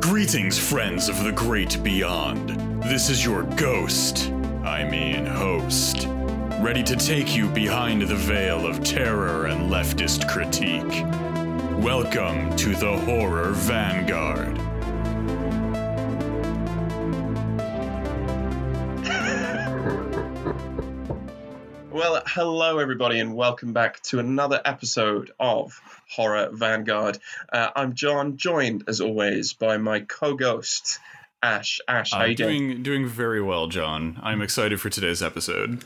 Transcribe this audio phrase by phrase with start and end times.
[0.00, 2.48] Greetings, friends of the great beyond.
[2.82, 4.30] This is your ghost,
[4.64, 6.06] I mean host,
[6.60, 11.04] ready to take you behind the veil of terror and leftist critique.
[11.84, 14.69] Welcome to the Horror Vanguard.
[22.00, 25.78] Well, hello everybody, and welcome back to another episode of
[26.10, 27.18] Horror Vanguard.
[27.52, 30.98] Uh, I'm John, joined as always by my co-ghost
[31.42, 31.78] Ash.
[31.86, 32.68] Ash, how Uh, you doing?
[32.68, 34.18] doing doing very well, John.
[34.22, 35.84] I'm excited for today's episode.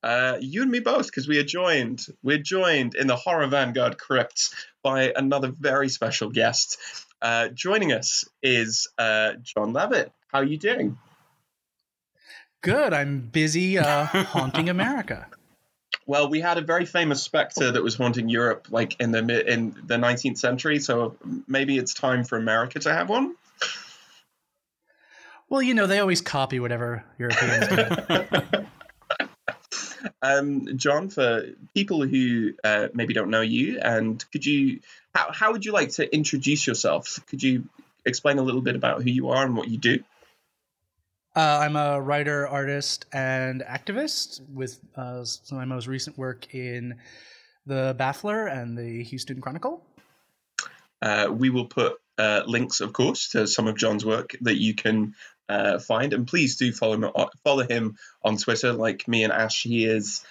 [0.00, 2.06] Uh, you and me both, because we are joined.
[2.22, 6.78] We're joined in the Horror Vanguard crypts by another very special guest.
[7.20, 10.12] Uh, joining us is uh, John Levitt.
[10.28, 10.98] How are you doing?
[12.62, 12.92] Good.
[12.92, 15.26] I'm busy uh, haunting America.
[16.08, 19.48] Well, we had a very famous specter that was haunting Europe, like in the mid
[19.48, 20.78] in the 19th century.
[20.78, 21.16] So
[21.48, 23.34] maybe it's time for America to have one.
[25.48, 28.66] Well, you know, they always copy whatever Europeans do.
[30.22, 34.80] Um, John, for people who uh, maybe don't know you, and could you,
[35.14, 37.20] how, how would you like to introduce yourself?
[37.28, 37.68] Could you
[38.04, 40.02] explain a little bit about who you are and what you do?
[41.36, 46.54] Uh, I'm a writer, artist, and activist with uh, some of my most recent work
[46.54, 46.94] in
[47.66, 49.84] The Baffler and the Houston Chronicle.
[51.02, 54.74] Uh, we will put uh, links, of course, to some of John's work that you
[54.74, 55.14] can
[55.46, 57.10] uh, find, and please do follow him,
[57.44, 58.72] follow him on Twitter.
[58.72, 60.24] Like me and Ash, he is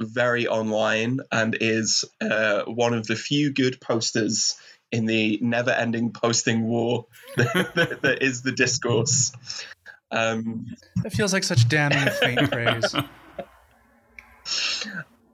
[0.00, 4.54] very online and is uh, one of the few good posters
[4.92, 9.32] in the never-ending posting war that, that, that is the discourse.
[10.10, 10.66] Um,
[11.04, 12.94] It feels like such damning faint praise.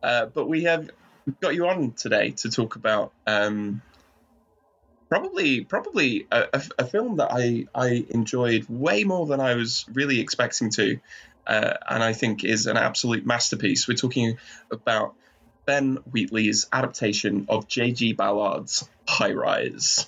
[0.03, 0.91] Uh, but we have
[1.41, 3.81] got you on today to talk about um,
[5.08, 9.87] probably probably a, a, a film that I I enjoyed way more than I was
[9.93, 10.99] really expecting to,
[11.47, 13.88] uh, and I think is an absolute masterpiece.
[13.88, 14.38] We're talking
[14.70, 15.15] about
[15.65, 18.12] Ben Wheatley's adaptation of J.G.
[18.15, 20.06] Ballard's High Rise.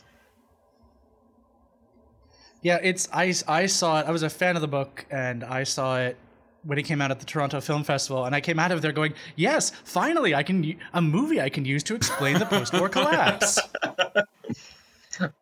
[2.63, 4.07] Yeah, it's I, I saw it.
[4.07, 6.17] I was a fan of the book, and I saw it
[6.65, 8.93] when it came out at the Toronto Film Festival, and I came out of there
[8.93, 12.89] going, "Yes, finally, I can u- a movie I can use to explain the post-war
[12.89, 13.59] collapse."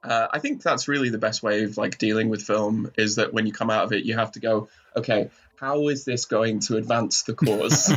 [0.05, 3.33] Uh, I think that's really the best way of like dealing with film is that
[3.33, 6.61] when you come out of it, you have to go, okay, how is this going
[6.61, 7.93] to advance the cause?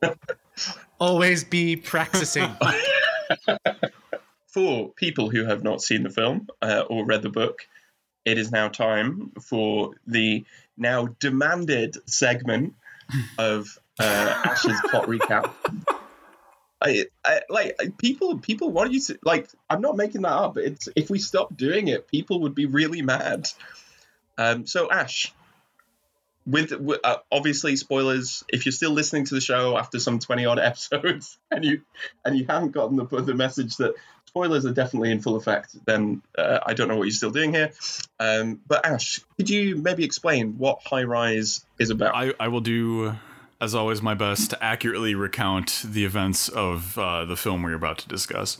[0.98, 2.48] Always be practicing.
[4.46, 7.66] For people who have not seen the film uh, or read the book,
[8.26, 10.44] it is now time for the
[10.76, 12.74] now demanded segment
[13.38, 15.52] of uh, Ash's plot recap.
[16.82, 18.38] I, I like people.
[18.38, 19.48] People want you to like.
[19.70, 20.58] I'm not making that up.
[20.58, 23.48] It's if we stop doing it, people would be really mad.
[24.36, 24.66] Um.
[24.66, 25.32] So Ash,
[26.46, 28.44] with, with uh, obviously spoilers.
[28.48, 31.82] If you're still listening to the show after some 20 odd episodes and you
[32.24, 33.94] and you haven't gotten the the message that
[34.36, 37.54] spoilers are definitely in full effect, then uh, I don't know what you're still doing
[37.54, 37.72] here.
[38.20, 38.60] Um.
[38.66, 42.14] But Ash, could you maybe explain what High Rise is about?
[42.14, 43.14] I, I will do,
[43.62, 47.96] as always, my best to accurately recount the events of uh, the film we're about
[47.98, 48.58] to discuss.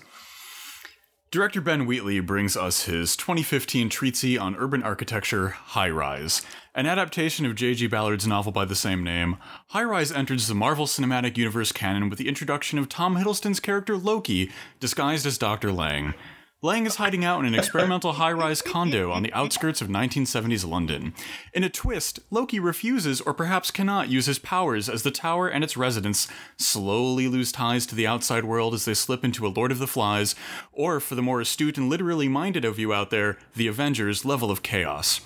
[1.30, 6.40] Director Ben Wheatley brings us his 2015 treatise on urban architecture, High Rise,
[6.76, 7.86] an adaptation of J.G.
[7.86, 9.38] Ballard's novel by the same name.
[9.68, 13.96] High Rise enters the Marvel Cinematic Universe canon with the introduction of Tom Hiddleston's character
[13.96, 15.72] Loki, disguised as Dr.
[15.72, 16.12] Lang.
[16.60, 20.68] Lang is hiding out in an experimental high rise condo on the outskirts of 1970s
[20.68, 21.14] London.
[21.54, 25.64] In a twist, Loki refuses or perhaps cannot use his powers as the tower and
[25.64, 29.72] its residents slowly lose ties to the outside world as they slip into a Lord
[29.72, 30.34] of the Flies,
[30.72, 34.50] or for the more astute and literally minded of you out there, the Avengers level
[34.50, 35.22] of chaos.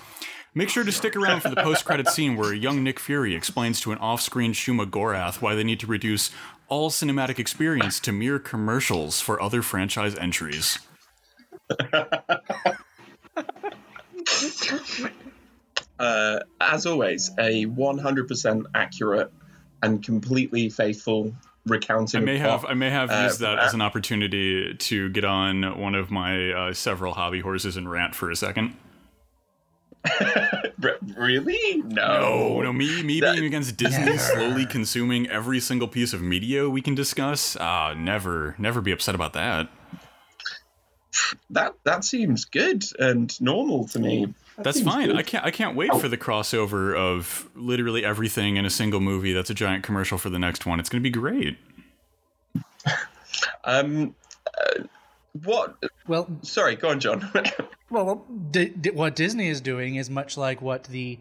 [0.53, 3.93] Make sure to stick around for the post-credit scene where young Nick Fury explains to
[3.93, 6.29] an off-screen Shuma Gorath why they need to reduce
[6.67, 10.79] all cinematic experience to mere commercials for other franchise entries.
[15.99, 19.31] uh, as always, a 100% accurate
[19.81, 21.33] and completely faithful
[21.65, 22.23] recounting.
[22.23, 22.65] I may of have.
[22.65, 26.51] I may have Uh, used that as an opportunity to get on one of my
[26.51, 28.75] uh, several hobby horses and rant for a second.
[30.79, 31.81] Re- really?
[31.83, 32.61] No, No.
[32.61, 36.81] no, me me That- being against Disney slowly consuming every single piece of media we
[36.81, 37.55] can discuss.
[37.59, 39.69] Ah, never, never be upset about that.
[41.49, 44.33] That that seems good and normal to me.
[44.55, 45.07] That That's fine.
[45.07, 45.17] good.
[45.17, 45.45] I can't.
[45.45, 49.33] I can't wait for the crossover of literally everything in a single movie.
[49.33, 50.79] That's a giant commercial for the next one.
[50.79, 51.57] It's going to be great.
[53.63, 54.13] Um,
[54.59, 54.83] uh,
[55.43, 55.75] what?
[56.07, 57.29] Well, Sorry, go on, John.
[57.89, 61.19] well, D- D- what Disney is doing is much like what the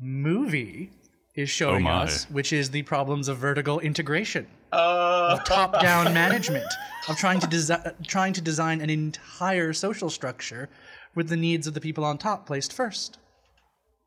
[0.00, 0.90] movie
[1.34, 2.02] is showing my.
[2.04, 6.64] us, which is the problems of vertical integration, uh, top-down management,
[7.08, 10.68] of trying to desi- trying to design an entire social structure
[11.14, 13.18] with the needs of the people on top placed first.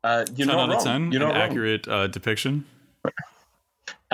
[0.04, 1.02] uh, you're 10 not out of wrong.
[1.10, 1.48] 10, You're an not wrong.
[1.50, 2.66] accurate uh, depiction.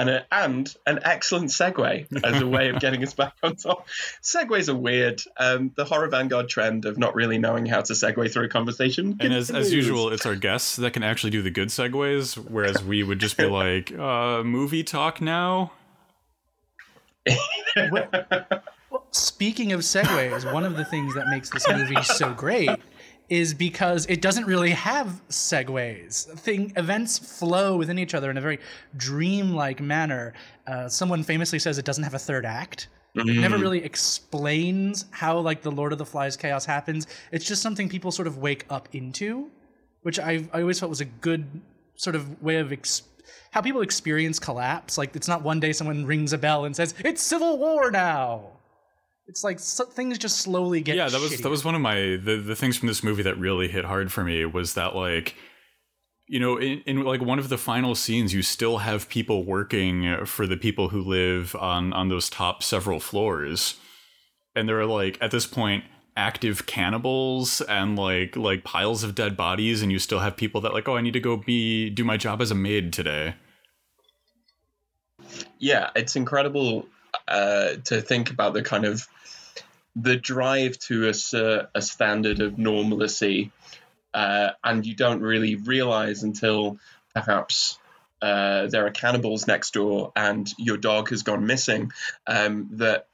[0.01, 3.87] And a, and an excellent segue as a way of getting us back on top.
[4.23, 5.23] Segues are weird.
[5.37, 9.19] Um, the horror vanguard trend of not really knowing how to segue through a conversation.
[9.21, 12.83] And as, as usual, it's our guests that can actually do the good segues, whereas
[12.83, 15.73] we would just be like, uh, movie talk now?
[17.77, 18.09] Well,
[19.11, 22.71] speaking of segues, one of the things that makes this movie so great
[23.31, 26.27] is because it doesn't really have segues.
[26.41, 28.59] Thing events flow within each other in a very
[28.97, 30.35] dreamlike manner.
[30.67, 32.89] Uh, someone famously says it doesn't have a third act.
[33.15, 37.07] It never really explains how like the Lord of the Flies chaos happens.
[37.33, 39.51] It's just something people sort of wake up into,
[40.03, 41.61] which I I always felt was a good
[41.97, 43.03] sort of way of ex-
[43.51, 44.97] how people experience collapse.
[44.97, 48.60] Like it's not one day someone rings a bell and says it's civil war now.
[49.31, 50.97] It's like so, things just slowly get.
[50.97, 51.43] yeah that was shittier.
[51.45, 54.13] that was one of my the, the things from this movie that really hit hard
[54.13, 55.37] for me was that like
[56.27, 60.27] you know in, in like one of the final scenes you still have people working
[60.27, 63.77] for the people who live on on those top several floors
[64.55, 65.85] and they're like at this point
[66.17, 70.75] active cannibals and like like piles of dead bodies and you still have people that
[70.75, 73.35] like oh i need to go be do my job as a maid today
[75.59, 76.87] yeah, it's incredible
[77.29, 79.07] uh, to think about the kind of
[79.97, 83.53] the drive to assert a standard of normalcy,
[84.15, 86.79] uh, and you don't really realize until
[87.15, 87.79] perhaps
[88.23, 91.91] uh, there are cannibals next door and your dog has gone missing
[92.27, 93.07] um, that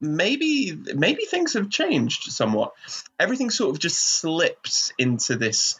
[0.00, 2.72] maybe maybe things have changed somewhat.
[3.18, 5.78] Everything sort of just slips into this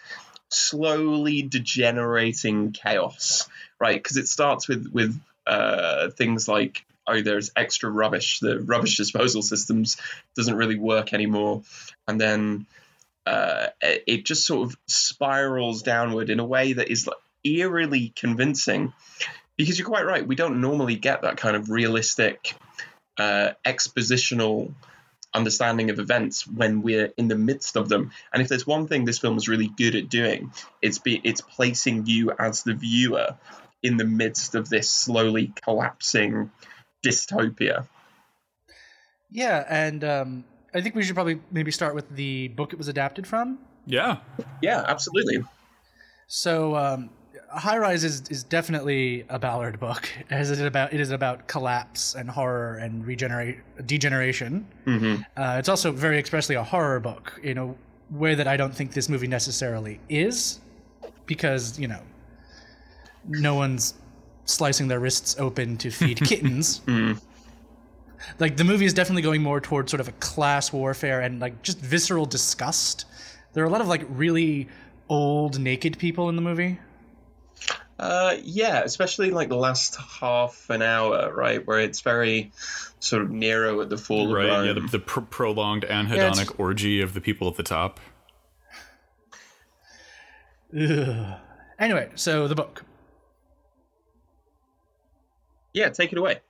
[0.48, 3.48] slowly degenerating chaos,
[3.78, 4.02] right?
[4.02, 8.40] Because it starts with with uh, things like oh, there's extra rubbish.
[8.40, 9.96] The rubbish disposal systems
[10.36, 11.62] doesn't really work anymore,
[12.06, 12.66] and then
[13.26, 18.92] uh, it, just sort of spirals downward in a way that is like eerily convincing.
[19.56, 22.54] Because you're quite right, we don't normally get that kind of realistic,
[23.18, 24.72] uh, expositional
[25.32, 28.10] understanding of events when we're in the midst of them.
[28.32, 30.52] And if there's one thing this film is really good at doing,
[30.82, 33.36] it's be it's placing you as the viewer
[33.82, 36.50] in the midst of this slowly collapsing
[37.02, 37.86] dystopia.
[39.30, 40.44] Yeah, and um,
[40.74, 43.58] I think we should probably maybe start with the book it was adapted from.
[43.86, 44.18] yeah
[44.60, 45.44] Yeah, absolutely.
[46.26, 47.10] So, um,
[47.52, 50.08] High Rise is, is definitely a Ballard book.
[50.30, 54.66] As it about it is about collapse and horror and regenerate degeneration.
[54.86, 55.24] Mhm.
[55.36, 57.74] Uh, it's also very expressly a horror book in a
[58.10, 60.60] way that I don't think this movie necessarily is,
[61.26, 62.02] because you know,
[63.26, 63.94] no one's
[64.50, 66.80] slicing their wrists open to feed kittens.
[68.38, 71.62] Like the movie is definitely going more towards sort of a class warfare and like
[71.62, 73.06] just visceral disgust.
[73.52, 74.68] There are a lot of like really
[75.08, 76.78] old naked people in the movie.
[77.98, 82.50] Uh, yeah, especially like the last half an hour, right, where it's very
[82.98, 84.66] sort of Nero at the fall right of Rome.
[84.66, 88.00] yeah the, the pr- prolonged anhedonic it's- orgy of the people at the top
[90.78, 91.34] Ugh.
[91.78, 92.84] Anyway, so the book.
[95.72, 96.40] Yeah, take it away.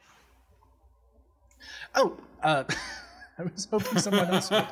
[1.94, 2.64] Oh, uh,
[3.38, 4.66] I was hoping someone else would.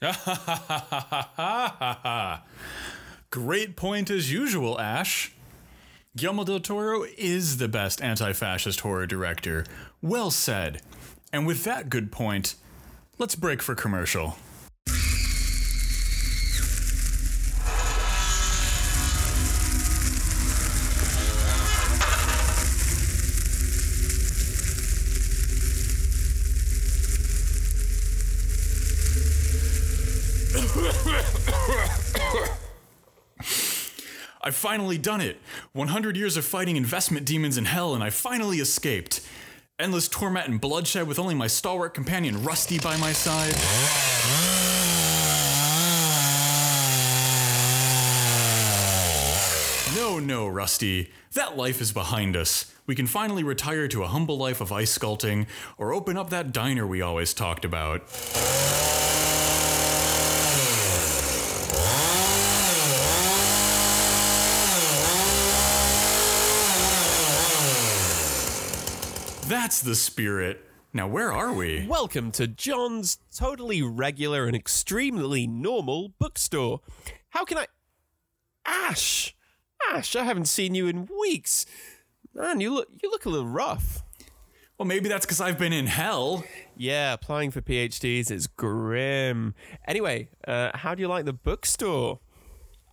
[3.30, 5.32] Great point as usual, Ash.
[6.16, 9.64] Guillermo del Toro is the best anti fascist horror director.
[10.02, 10.82] Well said.
[11.32, 12.54] And with that good point,
[13.18, 14.36] let's break for commercial.
[34.68, 35.40] Finally done it!
[35.72, 39.26] 100 years of fighting investment demons in hell, and I finally escaped.
[39.78, 43.54] Endless torment and bloodshed with only my stalwart companion Rusty by my side.
[49.96, 51.12] No, no, Rusty.
[51.32, 52.70] That life is behind us.
[52.86, 55.46] We can finally retire to a humble life of ice sculpting
[55.78, 58.02] or open up that diner we always talked about.
[69.68, 70.64] That's the spirit.
[70.94, 71.86] Now, where are we?
[71.86, 76.80] Welcome to John's totally regular and extremely normal bookstore.
[77.28, 77.66] How can I.
[78.64, 79.36] Ash!
[79.92, 81.66] Ash, I haven't seen you in weeks.
[82.34, 84.02] Man, you look you look a little rough.
[84.78, 86.44] Well, maybe that's because I've been in hell.
[86.74, 89.54] Yeah, applying for PhDs is grim.
[89.86, 92.20] Anyway, uh, how do you like the bookstore?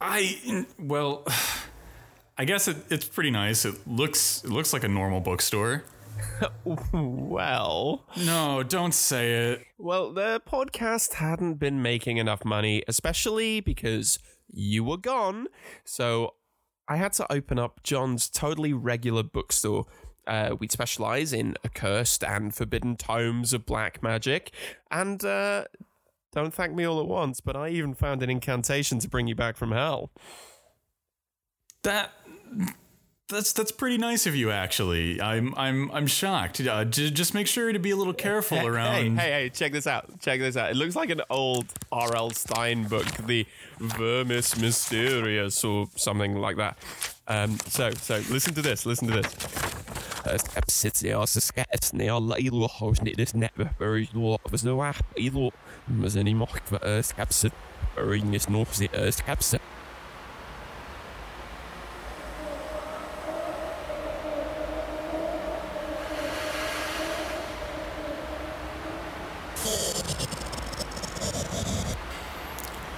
[0.02, 1.26] I well,
[2.38, 3.64] I guess it, it's pretty nice.
[3.64, 5.86] It looks it looks like a normal bookstore.
[6.94, 9.66] Well, No, don't say it.
[9.78, 14.20] well, the podcast hadn't been making enough money, especially because
[14.50, 15.48] you were gone.
[15.84, 16.36] So
[16.88, 19.86] I had to open up John's totally regular bookstore.
[20.28, 24.52] Uh, we specialize in accursed and forbidden tomes of black magic.
[24.90, 25.66] And uh,
[26.34, 29.36] don't thank me all at once, but I even found an incantation to bring you
[29.36, 30.12] back from hell.
[31.84, 32.12] That
[33.28, 35.22] that's that's pretty nice of you, actually.
[35.22, 36.62] I'm I'm I'm shocked.
[36.62, 39.18] Uh, j- just make sure to be a little careful Hey, around.
[39.18, 40.20] Hey, hey, hey, check this out.
[40.22, 40.70] Check this out.
[40.72, 42.30] It looks like an old R.L.
[42.32, 43.46] Stine book, the
[43.80, 46.78] Vermis Mysterious or something like that.
[47.28, 48.86] Um, so, so listen to this.
[48.86, 49.36] Listen to this.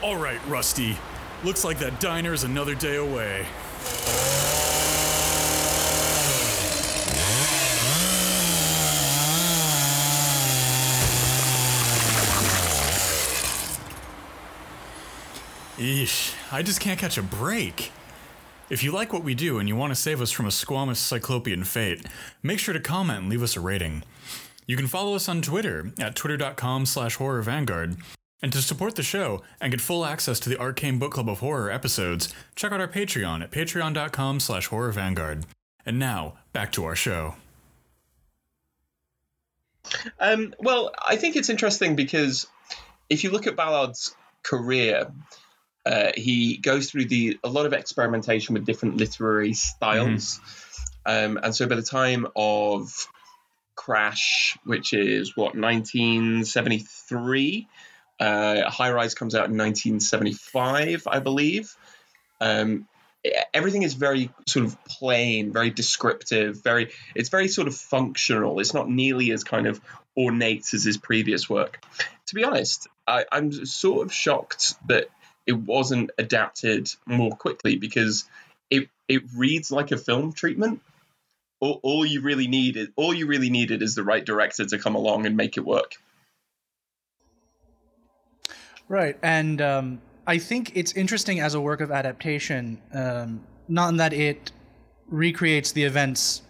[0.07, 0.97] All right, Rusty.
[1.43, 3.45] Looks like that diner is another day away.
[15.75, 17.91] Eesh, I just can't catch a break.
[18.69, 20.95] If you like what we do and you want to save us from a squamous
[20.95, 22.05] cyclopean fate,
[22.41, 24.03] make sure to comment and leave us a rating.
[24.67, 27.97] You can follow us on Twitter at twitter.com slash horror vanguard.
[28.41, 31.39] And to support the show and get full access to the Arcane Book Club of
[31.39, 35.45] Horror episodes, check out our Patreon at patreon.com slash horror vanguard.
[35.85, 37.35] And now, back to our show.
[40.19, 42.47] Um, well, I think it's interesting because
[43.09, 45.11] if you look at Ballard's career,
[45.85, 50.41] uh, he goes through the a lot of experimentation with different literary styles,
[51.05, 53.07] um, and so by the time of
[53.75, 57.67] Crash, which is what 1973,
[58.19, 61.75] uh, High Rise comes out in 1975, I believe.
[62.39, 62.87] Um,
[63.53, 68.59] everything is very sort of plain, very descriptive, very it's very sort of functional.
[68.59, 69.81] It's not nearly as kind of
[70.15, 71.83] ornate as his previous work.
[72.27, 75.07] To be honest, I, I'm sort of shocked that
[75.45, 78.27] it wasn't adapted more quickly because
[78.69, 80.81] it it reads like a film treatment.
[81.59, 84.77] All, all you really need needed, all you really needed, is the right director to
[84.77, 85.95] come along and make it work.
[88.89, 93.97] Right, and um, I think it's interesting as a work of adaptation, um, not in
[93.97, 94.51] that it
[95.07, 96.41] recreates the events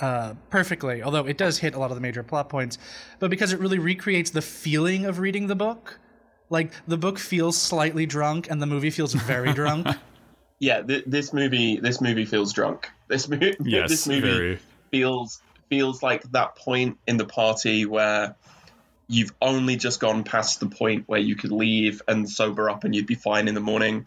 [0.00, 2.78] uh, perfectly, although it does hit a lot of the major plot points,
[3.18, 5.98] but because it really recreates the feeling of reading the book.
[6.50, 9.86] Like the book feels slightly drunk, and the movie feels very drunk.
[10.58, 12.90] Yeah, th- this movie, this movie feels drunk.
[13.08, 14.58] This movie, Yes, this movie very.
[14.90, 15.40] feels
[15.70, 18.36] feels like that point in the party where
[19.08, 22.94] you've only just gone past the point where you could leave and sober up and
[22.94, 24.06] you'd be fine in the morning,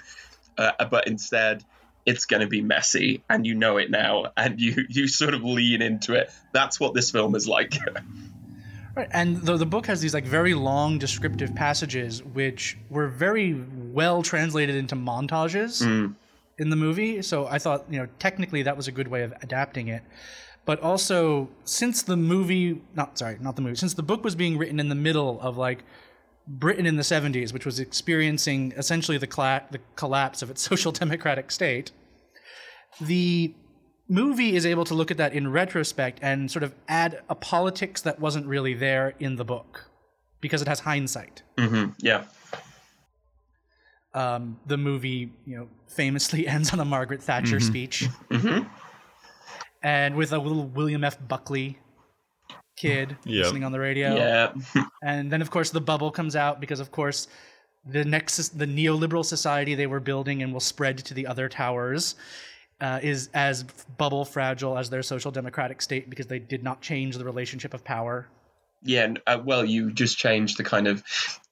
[0.58, 1.64] uh, but instead
[2.06, 5.44] it's going to be messy and you know it now and you you sort of
[5.44, 6.32] lean into it.
[6.54, 7.74] That's what this film is like.
[8.96, 13.54] Right, and the the book has these like very long descriptive passages, which were very
[13.54, 15.84] well translated into montages
[16.58, 17.22] in the movie.
[17.22, 20.02] So I thought, you know, technically that was a good way of adapting it.
[20.68, 24.58] But also, since the movie, not sorry, not the movie, since the book was being
[24.58, 25.84] written in the middle of like
[26.46, 30.92] Britain in the 70s, which was experiencing essentially the, cla- the collapse of its social
[30.92, 31.92] democratic state,
[33.02, 33.54] the
[34.10, 38.02] movie is able to look at that in retrospect and sort of add a politics
[38.02, 39.90] that wasn't really there in the book
[40.42, 41.44] because it has hindsight.
[41.58, 42.26] hmm Yeah.
[44.14, 48.08] Um, the movie, you know, famously ends on a Margaret Thatcher speech,
[49.84, 51.18] and with a little William F.
[51.28, 51.78] Buckley
[52.78, 53.44] kid Yep.
[53.44, 54.16] listening on the radio.
[54.16, 54.54] Yeah.
[55.04, 57.28] And then, of course, the bubble comes out because, of course,
[57.86, 62.16] the next the neoliberal society they were building and will spread to the other towers
[62.82, 63.64] uh, is as
[63.98, 67.84] bubble fragile as their social democratic state because they did not change the relationship of
[67.84, 68.28] power.
[68.84, 71.04] Yeah, uh, well, you just change the kind of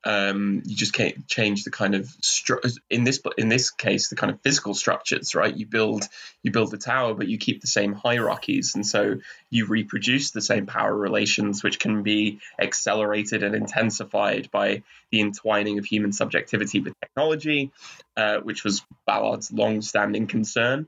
[0.04, 4.16] um, you just can't change the kind of stru- in this in this case the
[4.16, 5.56] kind of physical structures, right?
[5.56, 6.08] You build
[6.44, 9.16] you build the tower, but you keep the same hierarchies, and so
[9.50, 15.80] you reproduce the same power relations, which can be accelerated and intensified by the entwining
[15.80, 17.72] of human subjectivity with technology,
[18.16, 20.88] uh, which was Ballard's long-standing concern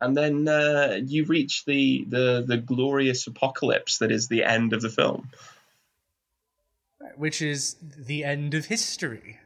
[0.00, 4.82] and then uh, you reach the, the the glorious apocalypse that is the end of
[4.82, 5.30] the film.
[7.16, 9.38] Which is the end of history.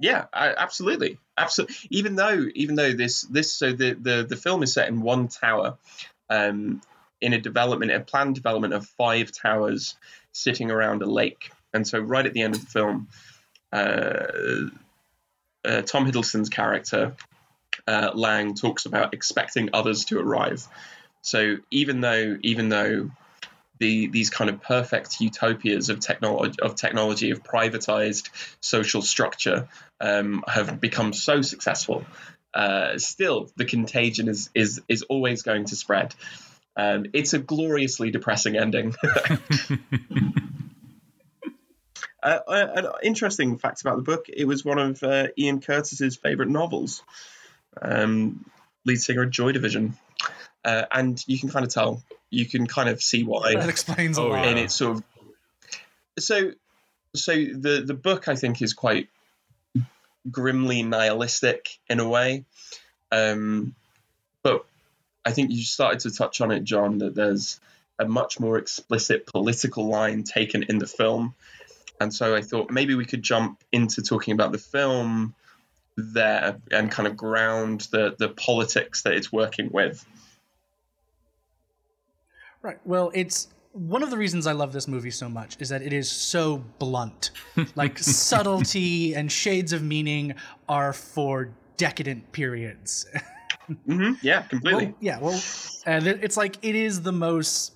[0.00, 1.76] Yeah, I, absolutely, absolutely.
[1.90, 5.26] Even though, even though this this so the the the film is set in one
[5.26, 5.76] tower,
[6.30, 6.80] um,
[7.20, 9.96] in a development, a planned development of five towers
[10.32, 13.08] sitting around a lake, and so right at the end of the film,
[13.72, 14.68] uh,
[15.64, 17.16] uh, Tom Hiddleston's character
[17.88, 20.66] uh, Lang talks about expecting others to arrive.
[21.22, 23.10] So even though even though
[23.78, 28.30] the these kind of perfect utopias of technology of technology of privatized
[28.60, 29.68] social structure
[30.00, 32.04] um, have become so successful.
[32.54, 36.14] Uh, still, the contagion is is is always going to spread.
[36.76, 38.94] Um, it's a gloriously depressing ending.
[42.22, 46.48] uh, an interesting fact about the book: it was one of uh, Ian Curtis's favorite
[46.48, 47.02] novels.
[47.80, 48.44] Um,
[48.84, 49.96] lead singer of Joy Division,
[50.64, 53.54] uh, and you can kind of tell, you can kind of see why.
[53.54, 54.46] That explains a Oh, lot.
[54.46, 55.02] and it's sort of
[56.18, 56.52] so
[57.14, 59.08] so the the book I think is quite
[60.30, 62.44] grimly nihilistic in a way.
[63.10, 63.74] Um
[64.42, 64.64] but
[65.24, 67.60] I think you started to touch on it John that there's
[67.98, 71.34] a much more explicit political line taken in the film.
[72.00, 75.34] And so I thought maybe we could jump into talking about the film
[75.96, 80.04] there and kind of ground the the politics that it's working with
[82.62, 82.78] Right.
[82.84, 85.92] Well, it's one of the reasons I love this movie so much is that it
[85.92, 87.30] is so blunt.
[87.76, 90.34] like subtlety and shades of meaning
[90.68, 93.06] are for decadent periods.
[93.86, 95.40] hmm yeah completely Well, yeah, well,
[95.86, 97.74] and it's like it is the most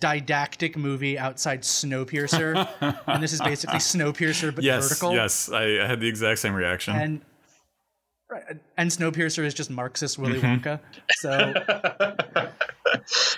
[0.00, 2.68] didactic movie outside Snowpiercer,
[3.06, 5.14] and this is basically Snowpiercer but yes, vertical.
[5.14, 6.94] yes, I, I had the exact same reaction.
[6.96, 7.20] And
[8.28, 8.42] right,
[8.76, 10.60] and Snowpiercer is just Marxist Willy Mhm.
[10.60, 10.80] Wonka.
[11.12, 11.54] So,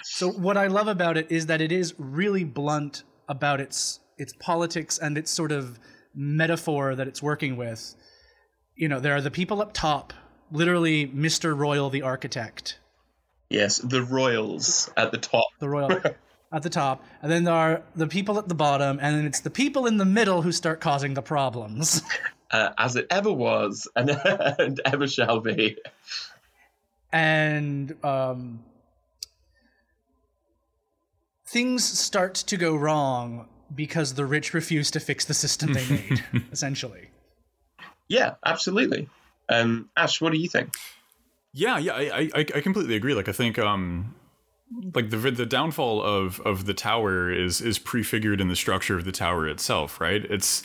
[0.03, 4.33] so what I love about it is that it is really blunt about its its
[4.35, 5.79] politics and its sort of
[6.15, 7.95] metaphor that it's working with.
[8.77, 10.13] You know, there are the people up top,
[10.51, 11.57] literally Mr.
[11.57, 12.79] Royal the architect,
[13.49, 15.91] yes the royals at the top the royal
[16.53, 19.41] at the top, and then there are the people at the bottom, and then it's
[19.41, 22.03] the people in the middle who start causing the problems.
[22.51, 24.11] uh, as it ever was and,
[24.59, 25.77] and ever shall be.
[27.13, 28.61] and um,
[31.51, 36.25] things start to go wrong because the rich refuse to fix the system they made,
[36.53, 37.11] essentially.
[38.09, 39.09] Yeah, absolutely.
[39.49, 40.75] Um, Ash, what do you think?
[41.53, 43.15] Yeah, yeah, I, I, I completely agree.
[43.15, 44.15] Like, I think, um,
[44.95, 49.05] like the the downfall of of the tower is is prefigured in the structure of
[49.05, 50.25] the tower itself, right?
[50.25, 50.63] It's,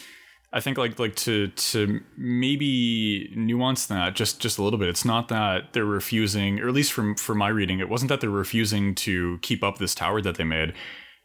[0.55, 4.87] I think, like like to to maybe nuance that just just a little bit.
[4.87, 8.21] It's not that they're refusing, or at least from for my reading, it wasn't that
[8.21, 10.73] they're refusing to keep up this tower that they made.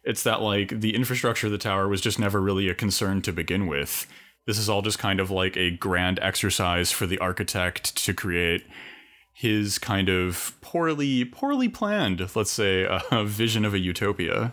[0.02, 3.32] It's that like the infrastructure of the tower was just never really a concern to
[3.32, 4.08] begin with.
[4.48, 8.64] This is all just kind of like a grand exercise for the architect to create
[9.32, 14.52] his kind of poorly poorly planned, let's say, uh, vision of a utopia.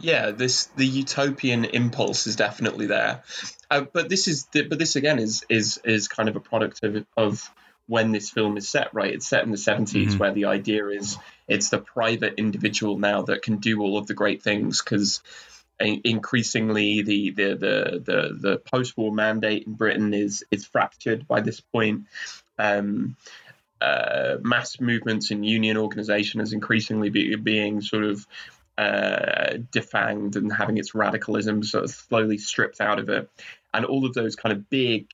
[0.00, 3.22] Yeah, this the utopian impulse is definitely there,
[3.70, 7.06] uh, but this is but this again is is is kind of a product of
[7.16, 7.50] of
[7.88, 8.92] when this film is set.
[8.92, 10.18] Right, it's set in the 70s Mhm.
[10.18, 14.14] where the idea is it's the private individual now that can do all of the
[14.14, 15.22] great things because
[15.78, 21.60] increasingly the the the the, the post-war mandate in Britain is is fractured by this
[21.60, 22.04] point.
[22.58, 23.16] Um,
[23.78, 28.26] uh, mass movements and union organization is increasingly be, being sort of
[28.78, 33.30] uh, defanged and having its radicalism sort of slowly stripped out of it,
[33.72, 35.08] and all of those kind of big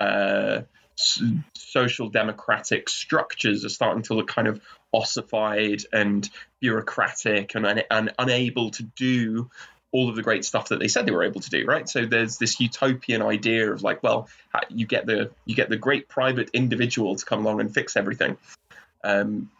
[0.00, 0.62] uh,
[1.54, 4.60] social democratic structures are starting to look kind of
[4.92, 6.28] ossified and
[6.60, 9.50] bureaucratic and, un- and unable to do
[9.90, 11.88] all of the great stuff that they said they were able to do right?
[11.88, 14.28] So there's this utopian idea of like well
[14.68, 18.36] you get the you get the great private individual to come along and fix everything.
[19.04, 19.50] Um,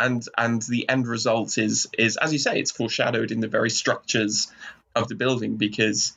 [0.00, 3.70] and and the end result is is as you say it's foreshadowed in the very
[3.70, 4.50] structures
[4.96, 6.16] of the building because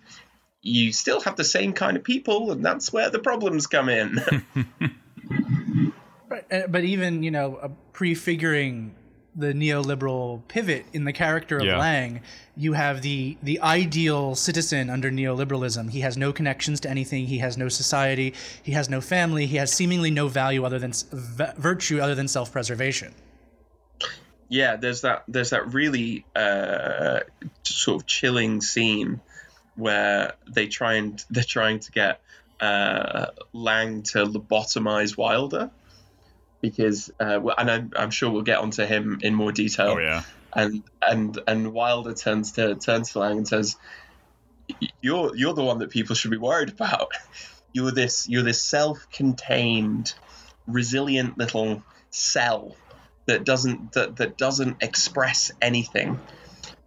[0.61, 4.09] you still have the same kind of people and that's where the problems come in
[6.29, 8.95] Right, uh, but even you know, uh, prefiguring
[9.35, 11.77] the neoliberal pivot in the character of Yeah.
[11.77, 12.21] Lang,
[12.55, 15.89] you have the the ideal citizen under neoliberalism.
[15.91, 17.27] He has no connections to anything.
[17.27, 18.33] He has no society.
[18.63, 19.45] He has no family.
[19.45, 23.13] He has seemingly no value other than s- v- virtue other than self preservation.
[24.49, 27.19] Yeah there's that there's that really uh,
[27.63, 29.21] sort of chilling scene
[29.75, 32.21] where they try and they're trying to get
[32.59, 35.69] uh, Lang to lobotomize Wilder
[36.61, 40.23] because uh, and I'm, I'm sure we'll get onto him in more detail Oh yeah.
[40.53, 43.75] and and and Wilder turns to turns to Lang and says
[45.01, 47.11] you're you're the one that people should be worried about
[47.73, 50.13] you're this you're this self-contained
[50.67, 52.75] resilient little cell
[53.25, 56.19] that doesn't that, that doesn't express anything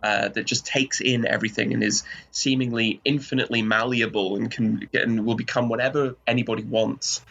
[0.03, 5.37] uh, that just takes in everything and is seemingly infinitely malleable and can and will
[5.37, 7.23] become whatever anybody wants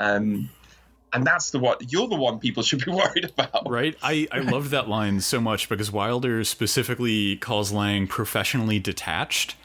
[0.00, 0.50] um,
[1.14, 3.96] and that's the what you're the one people should be worried about Right?
[4.02, 9.56] I, I loved that line so much because Wilder specifically calls Lang professionally detached.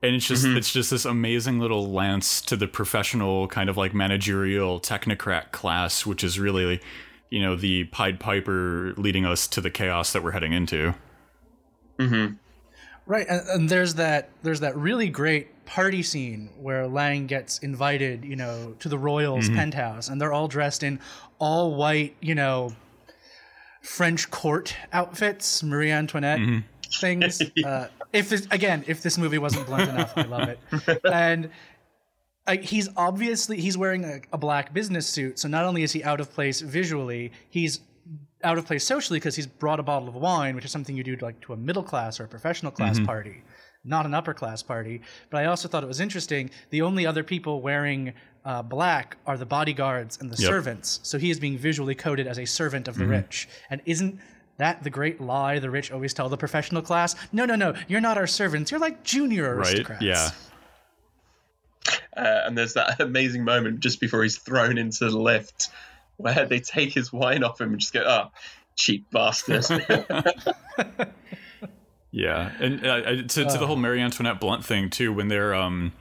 [0.00, 3.92] And it's just it's just this amazing little lance to the professional kind of like
[3.92, 6.80] managerial technocrat class, which is really,
[7.30, 10.94] you know, the Pied Piper leading us to the chaos that we're heading into.
[11.98, 12.34] Mm-hmm.
[13.06, 18.24] Right, and, and there's that there's that really great party scene where Lang gets invited,
[18.24, 19.56] you know, to the royals' mm-hmm.
[19.56, 21.00] penthouse, and they're all dressed in
[21.38, 22.72] all white, you know,
[23.82, 26.58] French court outfits, Marie Antoinette mm-hmm.
[27.00, 27.42] things.
[27.64, 31.00] Uh, if this, again, if this movie wasn't blunt enough, I love it.
[31.12, 31.50] And
[32.56, 36.20] he's obviously he's wearing a, a black business suit, so not only is he out
[36.20, 37.80] of place visually, he's
[38.44, 41.02] out of place socially because he's brought a bottle of wine, which is something you
[41.04, 43.42] do to, like to a middle class or a professional class party,
[43.84, 45.00] not an upper class party.
[45.30, 46.50] But I also thought it was interesting.
[46.70, 48.12] The only other people wearing
[48.44, 50.48] uh, black are the bodyguards and the Yep.
[50.48, 51.00] servants.
[51.02, 53.48] So he is being visually coded as a servant of the rich.
[53.70, 54.20] And isn't
[54.56, 57.14] that the great lie the rich always tell the professional class?
[57.32, 57.74] No, no, no.
[57.88, 58.70] You're not our servants.
[58.70, 60.00] You're like junior aristocrats.
[60.00, 60.08] Right?
[60.08, 60.30] Yeah.
[62.18, 65.68] Uh, and there's that amazing moment just before he's thrown into the lift
[66.16, 68.30] where they take his wine off him and just go, oh,
[68.74, 69.64] cheap bastard.
[72.10, 75.54] Yeah, and uh, uh, to, to the whole Marie Antoinette Blunt thing too, when they're
[75.54, 75.92] um,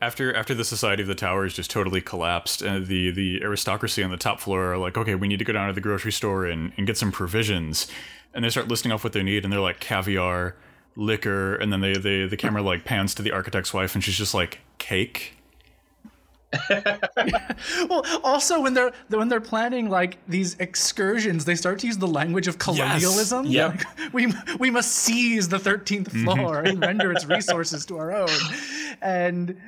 [0.00, 4.10] after after the Society of the Towers just totally collapsed, and the the aristocracy on
[4.10, 6.46] the top floor are like, okay, we need to go down to the grocery store
[6.46, 7.86] and, and get some provisions,
[8.32, 10.56] and they start listing off what they need, and they're like caviar,
[10.96, 14.16] liquor, and then they, they the camera like pans to the architect's wife, and she's
[14.16, 15.36] just like cake.
[17.88, 22.08] Well, also when they're when they're planning like these excursions, they start to use the
[22.08, 23.46] language of colonialism.
[23.46, 23.70] Yep.
[23.70, 26.24] Like, we we must seize the 13th mm-hmm.
[26.24, 28.28] floor and render its resources to our own.
[29.00, 29.60] And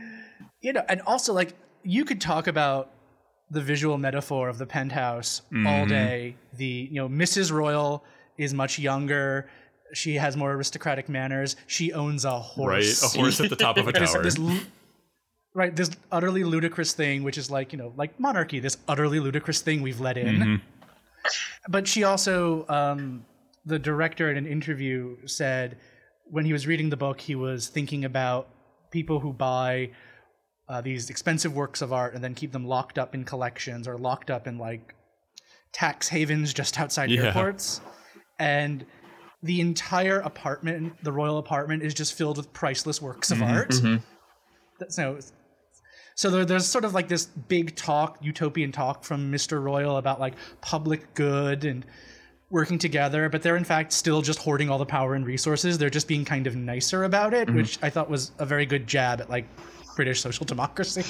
[0.61, 2.91] you know, and also like you could talk about
[3.51, 5.89] the visual metaphor of the penthouse all mm-hmm.
[5.89, 6.37] day.
[6.55, 7.53] The you know Mrs.
[7.53, 8.05] Royal
[8.39, 9.49] is much younger.
[9.93, 11.57] She has more aristocratic manners.
[11.67, 13.03] She owns a horse.
[13.03, 14.23] Right, a horse at the top of a this, tower.
[14.23, 14.61] this lu-
[15.57, 19.61] right this utterly ludicrous thing which is like you know like monarchy this utterly ludicrous
[19.63, 20.57] thing we've let in Mm-hmm.
[21.69, 23.25] but she also um,
[23.65, 25.79] the director in an interview said
[26.35, 28.49] when he was reading the book he was thinking about
[28.91, 29.91] people who buy
[30.69, 33.97] uh, these expensive works of art and then keep them locked up in collections or
[33.97, 34.95] locked up in like
[35.73, 37.25] tax havens just outside Yeah.
[37.27, 37.81] airports
[38.39, 38.85] and
[39.43, 43.71] the entire apartment the royal apartment is just filled with priceless works of art
[44.79, 45.19] That's- so
[46.17, 50.19] so there, there's sort of like this big talk utopian talk from mr royal about
[50.19, 51.87] like public good and
[52.51, 55.89] working together but they're in fact still just hoarding all the power and resources they're
[55.89, 57.59] just being kind of nicer about it mm-hmm.
[57.59, 59.47] which i thought was a very good jab at like
[59.95, 61.05] british social democracy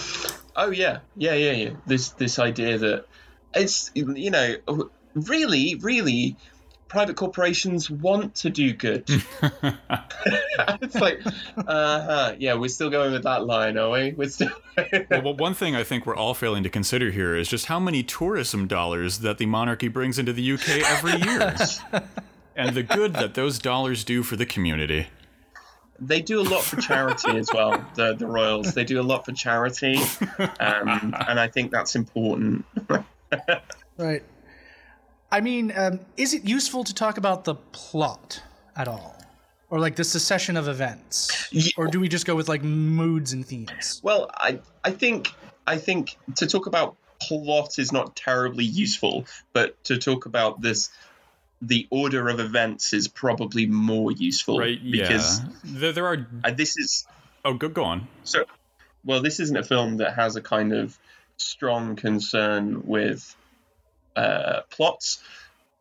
[0.57, 0.99] oh, yeah.
[1.17, 1.71] Yeah, yeah, yeah.
[1.87, 3.07] This, this idea that
[3.55, 4.57] it's, you know,
[5.15, 6.37] really, really,
[6.89, 9.09] private corporations want to do good.
[10.83, 11.21] it's like,
[11.57, 14.13] uh-huh, yeah, we're still going with that line, are we?
[14.13, 14.51] We're still.
[15.11, 17.81] well, well, one thing I think we're all failing to consider here is just how
[17.81, 21.55] many tourism dollars that the monarchy brings into the UK every year,
[22.55, 25.09] and the good that those dollars do for the community.
[25.99, 27.85] they do a lot for charity as well.
[27.95, 29.99] The the royals they do a lot for charity,
[30.61, 32.65] um, and I think that's important.
[33.97, 34.23] right
[35.33, 38.43] i mean um, is it useful to talk about the plot
[38.77, 39.17] at all
[39.71, 43.33] or like the succession of events Ye- or do we just go with like moods
[43.33, 45.33] and themes Well, I I think
[45.67, 50.91] I think to talk about plot is not terribly useful, but to talk about this
[51.63, 54.79] the order of events is probably more useful Right?
[54.91, 55.47] because yeah.
[55.65, 56.27] There, there are.
[56.45, 57.07] uh, this is
[57.45, 58.07] Oh, go go on.
[58.25, 58.45] so
[59.05, 60.97] well this isn't a film that has a kind of
[61.39, 63.35] strong concern with
[64.17, 65.23] uh, plots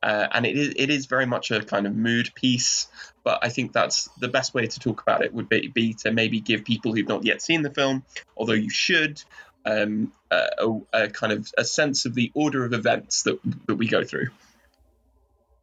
[0.05, 2.87] uh, and it is it is very much a kind of mood piece.
[3.23, 6.11] But I think that's the best way to talk about it would be, be to
[6.11, 8.03] maybe give people who've not yet seen the film,
[8.37, 9.23] although you should,
[9.65, 10.45] um, a,
[10.93, 14.27] a kind of a sense of the order of events that that we go through.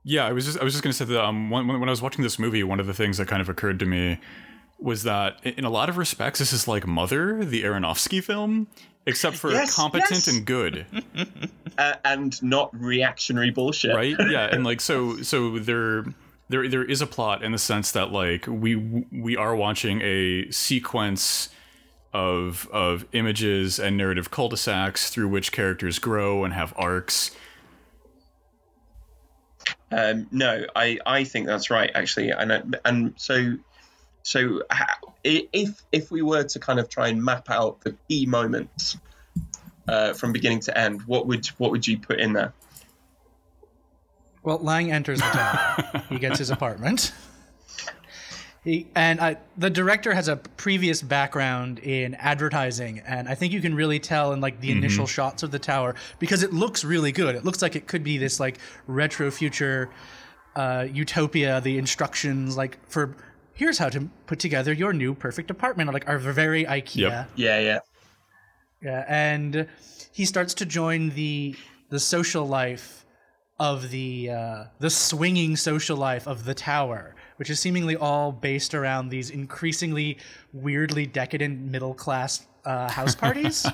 [0.02, 2.02] Yeah, I was just I was just gonna say that um, when when I was
[2.02, 4.18] watching this movie, one of the things that kind of occurred to me
[4.80, 8.66] was that in a lot of respects, this is like Mother, the Aronofsky film,
[9.06, 10.28] except for Yes, competent yes.
[10.28, 10.86] and good,
[11.78, 13.94] uh, and not reactionary bullshit.
[13.94, 14.16] right?
[14.30, 16.04] Yeah, and like so so there
[16.48, 20.50] there there is a plot in the sense that like we we are watching a
[20.50, 21.48] sequence
[22.12, 27.30] of of images and narrative cul-de-sacs through which characters grow and have arcs.
[29.90, 33.56] Um, no, I, I think that's right actually, and and so
[34.22, 38.26] so ha- if if we were to kind of try and map out the key
[38.26, 38.96] moments
[39.88, 42.52] uh, from beginning to end, what would what would you put in there?
[44.42, 46.02] Well, Lang enters the town.
[46.08, 47.12] he gets his apartment.
[48.64, 53.60] He, and I, the director has a previous background in advertising, and I think you
[53.60, 57.10] can really tell in like the initial shots of the tower because it looks really
[57.10, 57.34] good.
[57.34, 59.90] It looks like it could be this like retro future
[60.54, 61.60] uh, utopia.
[61.60, 63.16] The instructions like for
[63.54, 66.96] here's how to put together your new perfect apartment like our very IKEA.
[66.96, 67.30] Yep.
[67.36, 67.78] Yeah, yeah.
[68.82, 69.68] Yeah, and
[70.12, 71.54] he starts to join the
[71.88, 73.06] the social life
[73.60, 78.74] of the uh, the swinging social life of the tower, which is seemingly all based
[78.74, 80.18] around these increasingly
[80.52, 83.64] weirdly decadent middle class uh, house parties.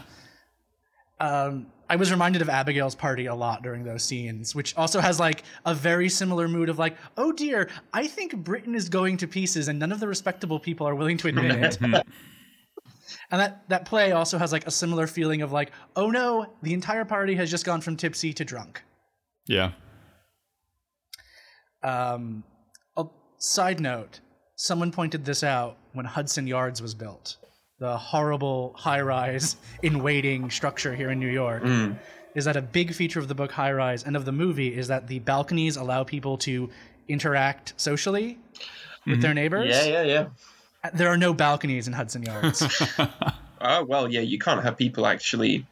[1.21, 5.19] um, I was reminded of Abigail's party a lot during those scenes, which also has
[5.19, 9.27] like a very similar mood of like, oh dear, I think Britain is going to
[9.27, 12.07] pieces, and none of the respectable people are willing to admit it.
[13.31, 16.73] And that, that play also has like a similar feeling of like, oh no, the
[16.75, 18.83] entire party has just gone from tipsy to drunk.
[19.47, 19.73] Yeah.
[21.83, 22.45] Um,
[22.97, 23.07] a
[23.39, 24.21] side note:
[24.57, 27.37] someone pointed this out when Hudson Yards was built,
[27.79, 31.63] the horrible high-rise in waiting structure here in New York.
[31.63, 31.99] Mm.
[32.35, 34.89] Is that a big feature of the book High Rise and of the movie is
[34.89, 36.71] that the balconies allow people to
[37.09, 38.39] interact socially
[39.05, 39.21] with mm-hmm.
[39.23, 39.69] their neighbors.
[39.71, 40.27] Yeah, yeah, yeah.
[40.85, 42.93] Uh, there are no balconies in Hudson Yards.
[43.61, 44.21] Oh well, yeah.
[44.21, 45.67] You can't have people actually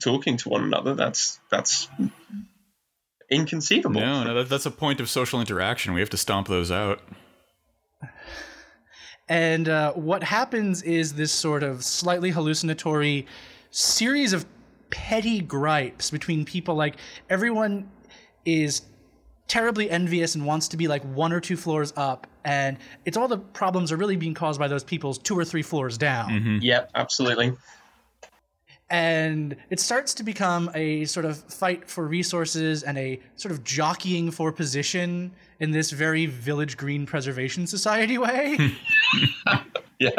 [0.00, 0.94] talking to one another.
[0.94, 1.88] That's that's
[3.30, 4.00] inconceivable.
[4.00, 5.94] No, no, that, that's a point of social interaction.
[5.94, 7.00] We have to stomp those out.
[9.28, 13.26] And uh, what happens is this sort of slightly hallucinatory
[13.70, 14.44] series of
[14.90, 16.74] petty gripes between people.
[16.74, 16.96] Like
[17.30, 17.90] everyone
[18.44, 18.82] is
[19.48, 23.28] terribly envious and wants to be like one or two floors up, and it's all
[23.28, 26.60] the problems are really being caused by those people's two or three floors down.
[26.62, 27.52] Yeah, absolutely.
[28.90, 33.64] And it starts to become a sort of fight for resources and a sort of
[33.64, 38.58] jockeying for position in this very village green preservation society way.
[40.00, 40.10] Yeah.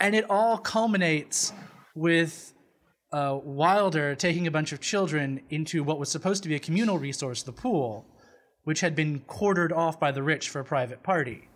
[0.00, 1.52] and it all culminates
[1.94, 2.52] with
[3.12, 6.98] uh, Wilder taking a bunch of children into what was supposed to be a communal
[6.98, 8.06] resource, the pool,
[8.64, 11.48] which had been quartered off by the rich for a private party.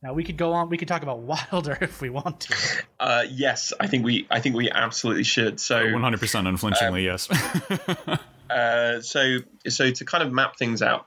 [0.00, 0.68] Now we could go on.
[0.68, 1.18] We could talk about
[1.52, 2.54] Wilder if we want to.
[3.00, 5.58] Uh, yes, I think we I think we absolutely should.
[5.58, 7.28] So 100% unflinchingly, yes.
[8.50, 11.06] uh, so so to kind of map things out,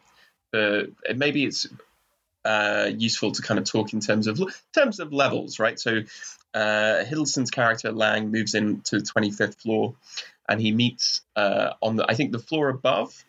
[0.56, 1.68] uh, maybe it's
[2.44, 4.40] uh, useful to kind of talk in terms of
[4.74, 5.80] terms of levels, right?
[5.80, 6.02] So
[6.54, 9.96] uh, Hiddleston's character Lang moves into the 25th floor,
[10.48, 13.24] and he meets uh, on the I think the floor above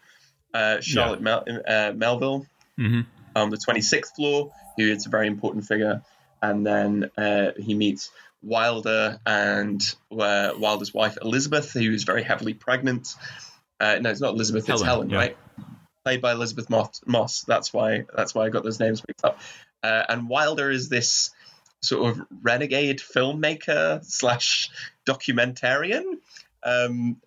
[0.55, 3.01] uh, Charlotte Mel- uh, Melville hmm
[3.35, 6.03] on the 26th floor, who is a very important figure,
[6.41, 8.11] and then uh, he meets
[8.43, 13.15] Wilder and uh, Wilder's wife Elizabeth, who is very heavily pregnant.
[13.79, 15.19] Uh, no, it's not Elizabeth, it's Helen, Helen, yeah.
[15.19, 15.37] right?
[16.07, 17.43] Played by Elisabeth Moss.
[17.49, 18.05] That's why.
[18.17, 19.41] That's why I got those names mixed up.
[19.83, 21.31] Uh, and Wilder is this
[21.83, 24.71] sort of renegade filmmaker slash
[25.05, 26.05] documentarian.
[26.63, 27.21] Um,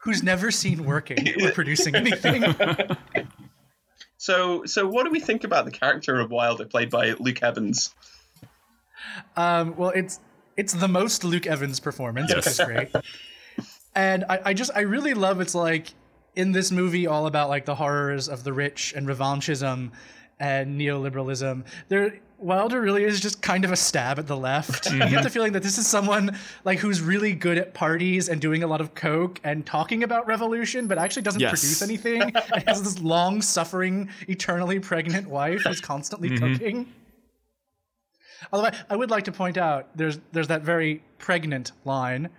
[0.00, 2.42] Who's never seen working or producing anything?
[4.16, 7.94] so, so what do we think about the character of Wilder, played by Luke Evans?
[9.36, 10.20] Um, well, it's
[10.56, 12.88] it's the most Luke Evans performance, which is great.
[13.94, 15.92] And I, I just I really love it's like
[16.36, 19.90] in this movie all about like the horrors of the rich and revanchism
[20.38, 21.64] and neoliberalism.
[21.88, 24.90] There Wilder really is just kind of a stab at the left.
[24.90, 28.40] You get the feeling that this is someone like who's really good at parties and
[28.40, 31.50] doing a lot of coke and talking about revolution, but actually doesn't Yes.
[31.50, 32.22] produce anything.
[32.54, 36.52] and has this long suffering, eternally pregnant wife who's constantly mm-hmm.
[36.52, 36.92] cooking.
[38.52, 42.30] Although I, I would like to point out there's there's that very pregnant line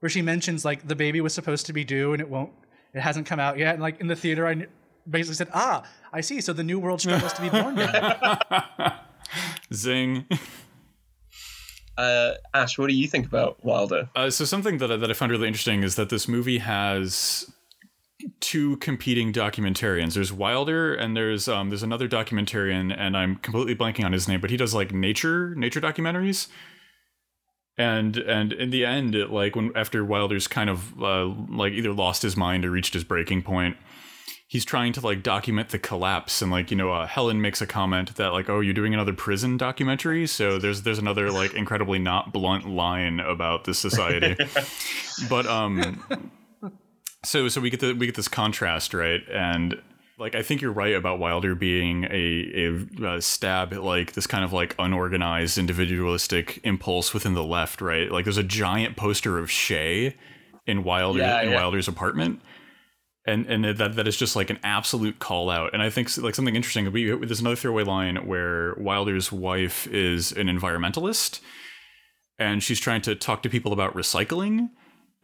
[0.00, 2.52] where she mentions like the baby was supposed to be due and it won't
[2.94, 4.66] it hasn't come out yet and like in the theater I
[5.08, 6.40] basically said, "Ah, I see.
[6.40, 9.00] So the new world struggles to be born." Now.
[9.72, 10.26] Zing.
[11.96, 14.08] Uh, Ash, what do you think about Wilder?
[14.16, 17.52] Uh, so something that I, that I found really interesting is that this movie has
[18.40, 20.14] two competing documentarians.
[20.14, 24.40] There's Wilder and there's um there's another documentarian and I'm completely blanking on his name,
[24.40, 26.48] but he does like nature nature documentaries.
[27.82, 31.92] And and in the end, it, like when after Wilder's kind of uh, like either
[31.92, 33.76] lost his mind or reached his breaking point,
[34.46, 37.66] he's trying to like document the collapse and like you know uh, Helen makes a
[37.66, 40.28] comment that like oh you're doing another prison documentary?
[40.28, 44.36] So there's there's another like incredibly not blunt line about this society.
[45.28, 46.02] But um
[47.24, 49.20] so so we get the we get this contrast right?
[49.30, 49.80] And
[50.22, 54.26] like I think you're right about Wilder being a a uh, stab at like this
[54.26, 59.38] kind of like unorganized individualistic impulse within the left right like there's a giant poster
[59.38, 60.16] of Che
[60.66, 61.56] in Wilder Yeah, in yeah.
[61.56, 62.40] Wilder's apartment
[63.26, 65.72] and and that that is just like an absolute call out.
[65.72, 66.90] And I think like something interesting.
[66.92, 71.40] We there's another throwaway line where Wilder's wife is an environmentalist,
[72.38, 74.70] and she's trying to talk to people about recycling.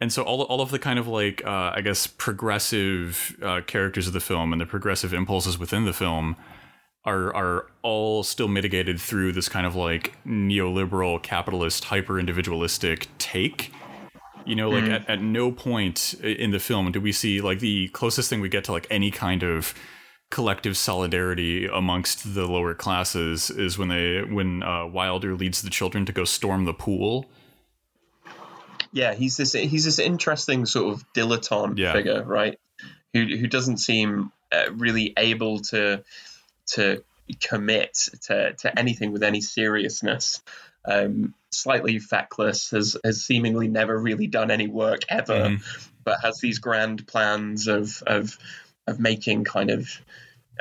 [0.01, 4.07] And so all all of the kind of like uh, I guess progressive uh, characters
[4.07, 6.35] of the film and the progressive impulses within the film
[7.05, 13.73] are are all still mitigated through this kind of like neoliberal capitalist hyper individualistic take.
[14.45, 17.89] You know like at, at no point in the film do we see like the
[17.89, 19.73] closest thing we get to like any kind of
[20.31, 26.05] collective solidarity amongst the lower classes is when they when uh, wilder leads the children
[26.05, 27.29] to go storm the pool
[28.91, 31.93] Yeah, he's this he's this interesting sort of dilettante Yeah.
[31.93, 32.59] figure, right?
[33.13, 36.03] Who who doesn't seem uh, really able to
[36.73, 37.03] to
[37.41, 40.41] commit to to anything with any seriousness.
[40.85, 45.57] Um, slightly feckless, has has seemingly never really done any work ever,
[46.03, 48.37] but has these grand plans of of
[48.87, 49.89] of making kind of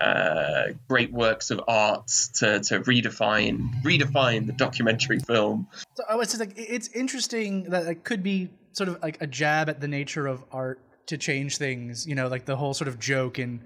[0.01, 5.67] uh, great works of art to, to redefine redefine the documentary film.
[5.95, 9.27] So I was just like, it's interesting that it could be sort of like a
[9.27, 12.07] jab at the nature of art to change things.
[12.07, 13.61] You know, like the whole sort of joke and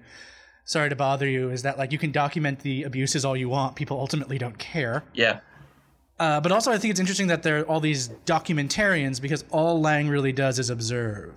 [0.65, 3.75] "Sorry to Bother You" is that like you can document the abuses all you want,
[3.75, 5.03] people ultimately don't care.
[5.13, 5.39] Yeah,
[6.19, 9.81] Uh, but also, I think it's interesting that there are all these documentarians because all
[9.81, 11.33] Laing really does is observe.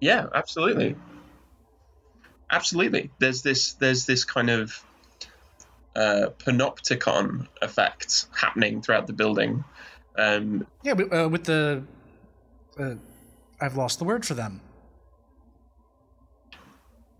[0.00, 0.96] Yeah, absolutely.
[2.50, 3.10] Absolutely.
[3.18, 4.82] There's this there's this kind of
[5.94, 9.64] uh, panopticon effect happening throughout the building.
[10.16, 11.82] Um, Yeah, but, uh, with the,
[12.78, 12.94] uh,
[13.60, 14.60] I've lost the word for them.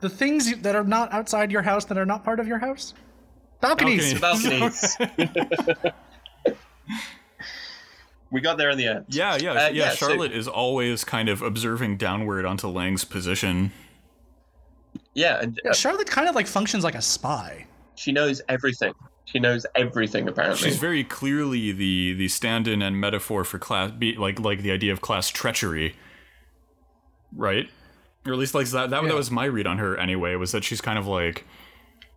[0.00, 2.94] The things that are not outside your house that are not part of your house.
[3.60, 4.18] Balconies.
[4.18, 4.96] Balconies.
[4.98, 5.76] balconies.
[8.30, 9.04] we got there in the end.
[9.08, 13.04] yeah yeah Uh, yeah, yeah, so- charlotte is always kind of observing downward onto laing's
[13.04, 13.72] position
[15.14, 17.66] Yeah, and Yeah, uh, Charlotte kind of like functions like a spy.
[17.96, 18.92] she knows everything.
[19.26, 20.68] She knows everything apparently.
[20.70, 24.92] she's very clearly the the stand-in and metaphor for class be like like the idea
[24.92, 25.94] of class treachery
[27.36, 27.68] right
[28.26, 29.08] or at least like that that, Yeah.
[29.08, 31.46] that was my read on her anyway was that she's kind of like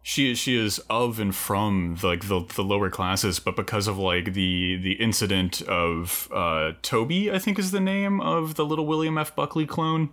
[0.02, 3.98] she is she is of and from like the the lower classes but because of
[4.00, 8.88] like the the incident of uh toby i think is the name of the little
[8.88, 10.10] william f buckley clone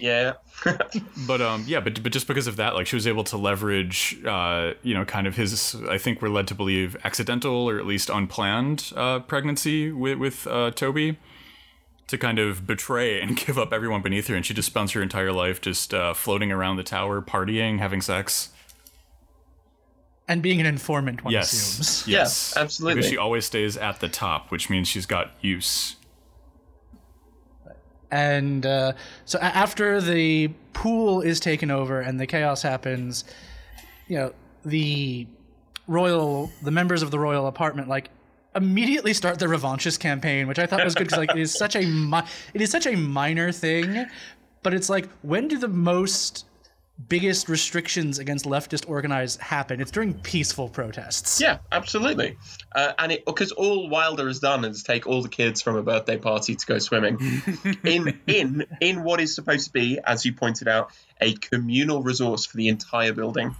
[0.00, 0.32] yeah.
[1.26, 4.16] but um yeah but but just because of that like she was able to leverage
[4.24, 7.86] uh you know kind of his i think we're led to believe accidental or at
[7.86, 11.18] least unplanned uh pregnancy with with uh toby
[12.06, 15.02] to kind of betray and give up everyone beneath her and she just spends her
[15.02, 18.50] entire life just uh floating around the tower partying having sex
[20.28, 22.06] And being an informant, one yes assumes.
[22.08, 22.94] Yeah, yes absolutely.
[23.00, 25.96] because she always stays at the top which means she's got use
[28.12, 28.92] And uh,
[29.24, 33.24] so after the pool is taken over and the chaos happens,
[34.06, 35.26] you know, the
[35.88, 38.10] royal, the members of the royal apartment, like
[38.54, 41.74] immediately start the revanchist campaign, which I thought was good because like it is such
[41.74, 42.22] a mi-
[42.52, 44.06] it is such a minor thing,
[44.62, 46.44] but it's like when do the most
[47.08, 49.80] biggest restrictions against leftist organized happen?
[49.80, 51.40] It's during peaceful protests.
[51.40, 52.38] Yeah, absolutely.
[52.74, 55.82] Uh, and it because all Wilder has done is take all the kids from a
[55.82, 57.18] birthday party to go swimming
[57.84, 62.46] in in in what is supposed to be, as you pointed out, a communal resource
[62.46, 63.54] for the entire building.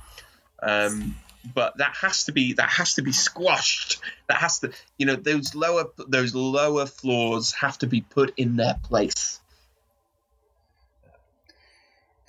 [0.62, 1.16] Um,
[1.54, 4.00] but that has to be that has to be squashed.
[4.28, 8.56] That has to, you know, those lower those lower floors have to be put in
[8.56, 9.40] their place.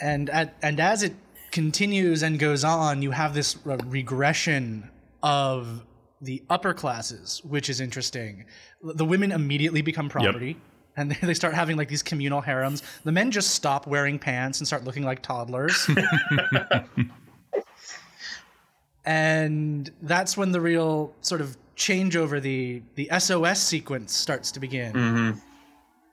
[0.03, 1.13] And at, and as it
[1.51, 4.89] continues and goes on, you have this uh, regression
[5.23, 5.85] of
[6.21, 8.43] the upper classes, which is interesting.
[8.81, 10.57] The women immediately become property.
[10.97, 12.83] And they start having like these communal harems.
[13.05, 15.89] The men just stop wearing pants and start looking like toddlers.
[19.05, 24.93] and that's when the real sort of changeover the the SOS sequence starts to begin.
[24.93, 25.39] Mm-hmm.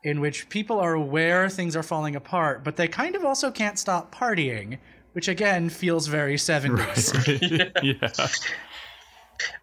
[0.02, 3.78] In which people are aware things are falling apart, but they kind of also can't
[3.78, 4.78] stop partying,
[5.12, 7.72] which again feels very 70s.
[7.82, 8.26] yeah.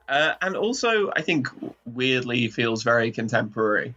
[0.10, 1.50] Uh, and also, I think
[1.86, 3.94] weirdly feels very contemporary.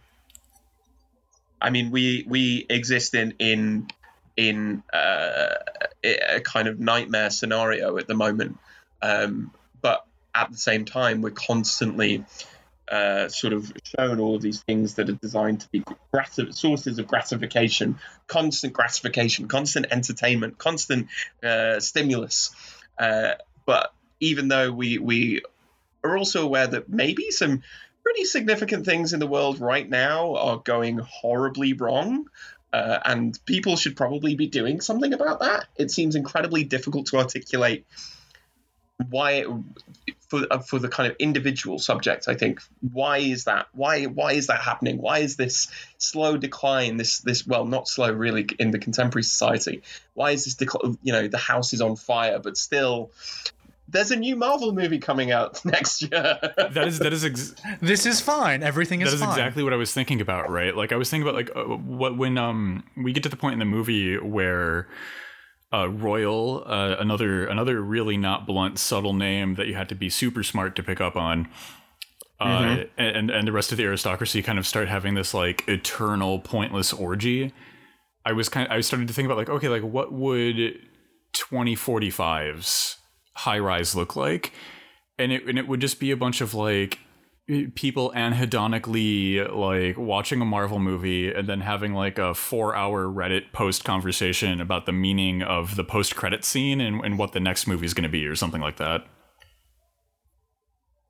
[1.61, 3.87] I mean, we we exist in in
[4.35, 5.55] in uh,
[6.03, 8.57] a kind of nightmare scenario at the moment,
[9.01, 12.25] um, but at the same time, we're constantly
[12.91, 15.83] uh, sort of shown all of these things that are designed to be
[16.51, 21.07] sources of gratification, constant gratification, constant entertainment, constant
[21.41, 22.53] uh, stimulus.
[22.99, 23.31] Uh,
[23.65, 25.41] but even though we we
[26.03, 27.63] are also aware that maybe some
[28.03, 32.27] pretty significant things in the world right now are going horribly wrong.
[32.73, 35.65] Uh, and people should probably be doing something about that.
[35.75, 37.85] It seems incredibly difficult to articulate
[39.09, 39.45] why,
[40.31, 42.29] for uh, for the kind of individual subject.
[42.29, 43.67] I think why is that?
[43.73, 45.01] Why why is that happening?
[45.01, 45.67] Why is this
[45.97, 46.95] slow decline?
[46.95, 49.81] This this well, not slow really in the contemporary society.
[50.13, 50.97] Why is this decline?
[51.03, 53.11] You know, the house is on fire, but still
[53.89, 56.39] there's a new Marvel movie coming out next year.
[56.55, 58.63] that is that is ex- this is fine.
[58.63, 59.31] Everything is that is fine.
[59.31, 60.49] exactly what I was thinking about.
[60.49, 63.37] Right, like I was thinking about like uh, what when um we get to the
[63.37, 64.87] point in the movie where.
[65.73, 70.09] Uh, Royal, uh, another another really not blunt, subtle name that you had to be
[70.09, 71.47] super smart to pick up on,
[72.41, 72.89] uh, Mhm.
[72.97, 76.91] and and the rest of the aristocracy kind of start having this like eternal pointless
[76.91, 77.53] orgy.
[78.25, 80.79] I was kind of, I started to think about like okay like what would
[81.33, 82.97] 2045's
[83.35, 84.51] high rise look like,
[85.17, 86.99] and it and it would just be a bunch of like
[87.75, 93.51] people anhedonically like watching a Marvel movie and then having like a four hour Reddit
[93.51, 97.67] post conversation about the meaning of the post credit scene and, and what the next
[97.67, 99.05] movie is going to be or something like that.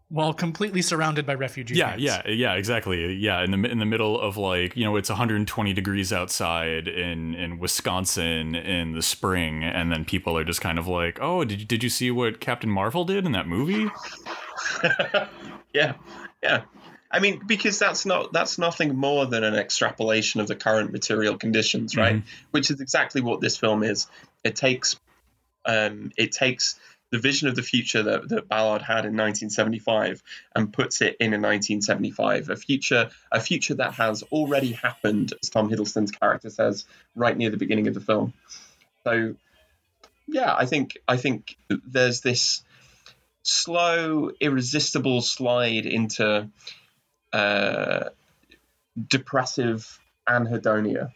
[0.09, 2.03] While completely surrounded by refugee Yeah, camps.
[2.03, 3.13] yeah, yeah, exactly.
[3.13, 7.33] Yeah, in the in the middle of like you know it's 120 degrees outside in
[7.33, 11.61] in Wisconsin in the spring, and then people are just kind of like, oh, did
[11.61, 13.89] you, did you see what Captain Marvel did in that movie?
[15.73, 15.93] yeah,
[16.43, 16.63] yeah.
[17.09, 21.37] I mean, because that's not that's nothing more than an extrapolation of the current material
[21.37, 22.23] conditions, right?
[22.51, 24.07] Which is exactly what this film is.
[24.43, 24.97] It takes
[25.65, 26.79] um, it takes
[27.11, 30.23] the vision of the future that, that Ballard had in 1975
[30.55, 35.49] and puts it in a 1975, a future a future that has already happened, as
[35.49, 36.85] Tom Hiddleston's character says
[37.15, 38.33] right near the beginning of the film.
[39.03, 39.35] So,
[40.27, 42.63] yeah, I think I think there's this
[43.43, 46.49] slow, irresistible slide into
[47.33, 48.09] uh,
[49.07, 51.11] depressive anhedonia.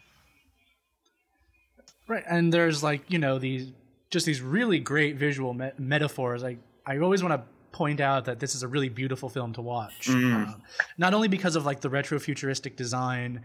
[2.08, 3.72] Right, and there's like you know these
[4.10, 6.42] just these really great visual me- metaphors.
[6.42, 7.42] Like I always want to
[7.76, 10.46] point out that this is a really beautiful film to watch, Mm.
[10.48, 10.62] Um,
[10.96, 13.42] not only because of like the retro futuristic design.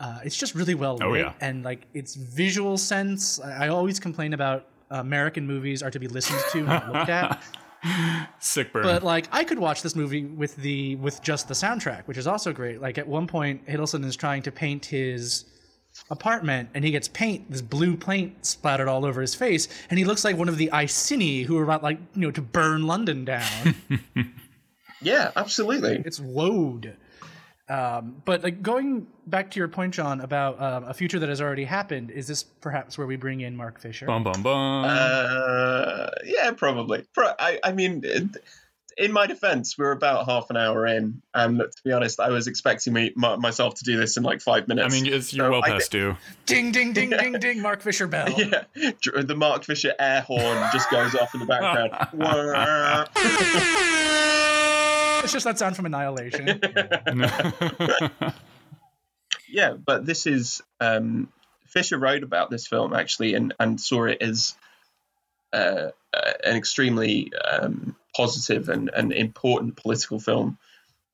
[0.00, 1.32] Uh, it's just really well lit, Oh, yeah.
[1.40, 3.40] and like its visual sense.
[3.40, 7.42] I, I always complain about American movies are to be listened to, not looked at.
[8.38, 8.82] Sick burn.
[8.82, 12.26] But like I could watch this movie with the with just the soundtrack, which is
[12.26, 12.80] also great.
[12.80, 15.44] Like at one point, Hiddleston is trying to paint his
[16.10, 20.04] apartment, and he gets paint, this blue paint splattered all over his face, and he
[20.04, 23.24] looks like one of the Iceni who are about like you know to burn London
[23.24, 23.74] down.
[25.00, 26.02] Yeah, absolutely.
[26.04, 26.96] it's woad.
[27.68, 31.40] Um, but like going back to your point, John, about um, a future that has
[31.40, 34.06] already happened, is this perhaps where we bring in Mark Fisher?
[34.06, 34.84] bum bum bum.
[34.86, 37.04] Uh, yeah, probably.
[37.12, 38.02] Pro- I, I mean,
[38.98, 42.48] in my defense, we're about half an hour in, and to be honest, I was
[42.48, 44.92] expecting me my, myself to do this in like five minutes.
[44.92, 46.16] I mean, it's, you're so well I past due.
[46.46, 47.62] Ding ding ding ding ding!
[47.62, 48.28] Mark Fisher bell.
[48.36, 51.92] yeah, the Mark Fisher air horn just goes off in the background.
[55.18, 55.24] Wah.
[55.24, 56.46] It's just that sound from Annihilation.
[59.48, 61.32] yeah, but this is um,
[61.66, 64.54] Fisher wrote about this film actually, and and saw it as
[65.52, 70.58] uh, uh, an extremely um, positive and, and important political film.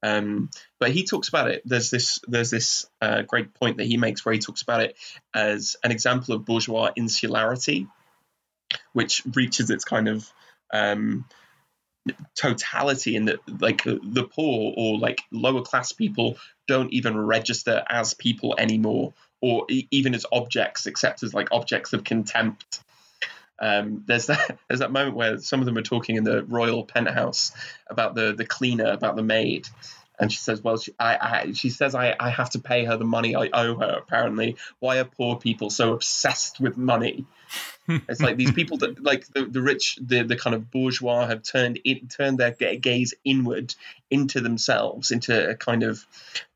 [0.03, 1.63] Um, but he talks about it.
[1.65, 4.97] There's this there's this uh, great point that he makes where he talks about it
[5.35, 7.87] as an example of bourgeois insularity,
[8.93, 10.31] which reaches its kind of
[10.73, 11.25] um,
[12.35, 16.37] totality in that like the poor or like lower class people
[16.67, 21.93] don't even register as people anymore or e- even as objects except as like objects
[21.93, 22.81] of contempt.
[23.59, 26.85] Um, there's that there's that moment where some of them are talking in the royal
[26.85, 27.53] penthouse
[27.89, 29.69] about the the cleaner about the maid
[30.19, 32.97] and she says, "Well, she, I, I, she says I, I have to pay her
[32.97, 33.97] the money I owe her.
[33.99, 37.27] Apparently, why are poor people so obsessed with money?
[37.89, 41.43] it's like these people that, like the, the rich, the, the kind of bourgeois, have
[41.43, 43.75] turned it, turned their gaze inward
[44.11, 46.05] into themselves, into a kind of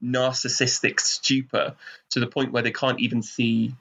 [0.03, 1.75] narcissistic stupor,
[2.11, 3.75] to the point where they can't even see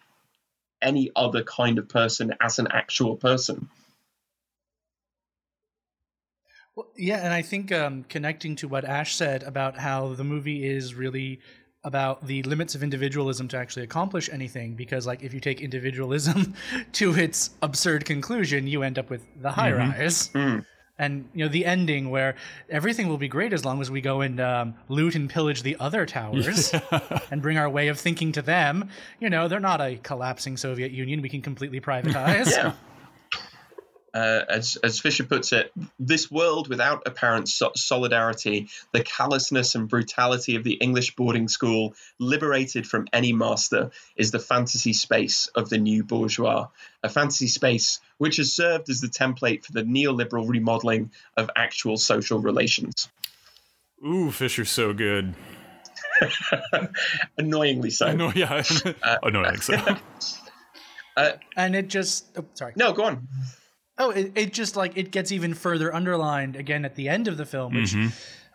[0.82, 3.70] any other kind of person as an actual person."
[6.78, 10.64] Well, yeah, and I think um, connecting to what Ash said about how the movie
[10.64, 11.40] is really
[11.84, 16.54] about the limits of individualism to actually accomplish anything, because like if you take individualism
[16.94, 19.78] to its absurd conclusion, you end up with the high Mhm.
[19.98, 20.28] rise.
[20.30, 20.66] Mm.
[21.00, 22.36] And you know the ending where
[22.70, 25.78] everything will be great as long as we go and um, loot and pillage the
[25.80, 26.74] other towers
[27.32, 28.90] and bring our way of thinking to them.
[29.20, 31.24] You know they're not a collapsing Soviet Union.
[31.24, 32.52] We can completely privatize.
[32.52, 32.74] Yeah.
[34.18, 39.88] Uh, as, as Fisher puts it, this world without apparent so- solidarity, the callousness and
[39.88, 45.70] brutality of the English boarding school, liberated from any master, is the fantasy space of
[45.70, 46.68] the new bourgeois.
[47.04, 51.96] A fantasy space which has served as the template for the neoliberal remodeling of actual
[51.96, 53.10] social relations.
[54.04, 55.36] Ooh, Fisher's so good.
[57.38, 58.08] Annoyingly so.
[58.08, 58.64] I know, yeah.
[59.22, 59.58] Annoying.
[59.58, 59.78] So.
[61.56, 62.74] And it just oh, sorry.
[62.76, 63.28] No, go on.
[64.00, 67.38] Oh, it, it just like it gets even further underlined again at the end of
[67.38, 67.96] the film, which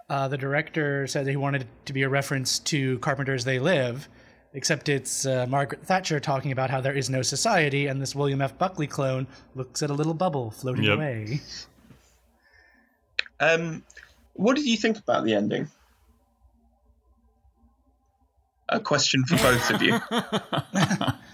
[0.09, 4.09] uh, the director said he wanted it to be a reference to Carpenter's They Live,
[4.55, 8.41] except it's uh, Margaret Thatcher talking about how there is no society, and this William
[8.41, 8.57] F.
[8.57, 9.27] Buckley clone
[9.57, 10.95] looks at a little bubble floating Yep.
[10.97, 11.41] away.
[13.41, 13.83] Um,
[14.35, 15.69] what did you think about the ending?
[18.69, 19.99] A question for both of you.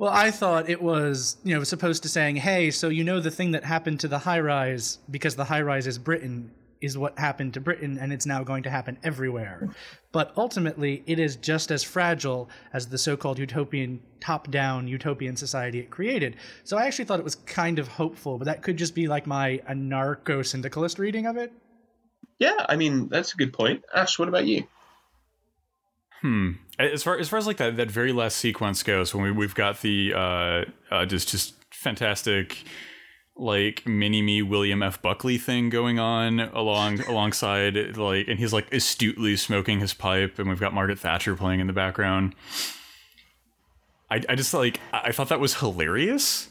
[0.00, 3.30] Well, I thought it was, you know, supposed to saying, "Hey, so you know the
[3.30, 7.18] thing that happened to the high rise because the high rise is Britain is what
[7.18, 9.68] happened to Britain and it's now going to happen everywhere."
[10.10, 15.90] But ultimately, it is just as fragile as the so-called utopian top-down utopian society it
[15.90, 16.36] created.
[16.64, 19.26] So I actually thought it was kind of hopeful, but that could just be like
[19.26, 21.52] my anarcho-syndicalist reading of it.
[22.38, 23.84] Yeah, I mean that's a good point.
[23.94, 24.64] Ash, what about you?
[26.20, 26.52] Hmm.
[26.78, 29.54] As far as far as like that that very last sequence goes, when we we've
[29.54, 32.64] got the uh, uh just just fantastic
[33.36, 38.72] like mini me William F Buckley thing going on along alongside like and he's like
[38.72, 42.34] astutely smoking his pipe and we've got Margaret Thatcher playing in the background.
[44.10, 46.48] I I just like I I thought that was hilarious.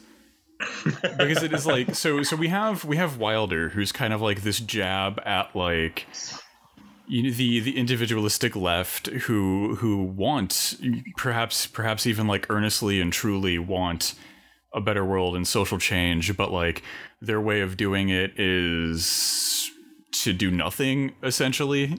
[1.16, 4.42] because it is like so so we have we have Wilder who's kind of like
[4.42, 6.06] this jab at like
[7.10, 10.76] you know, the the individualistic left who who want
[11.16, 14.14] perhaps perhaps even like earnestly and truly want
[14.72, 16.82] a better world and social change but like
[17.20, 19.70] their way of doing it is
[20.12, 21.98] to do nothing essentially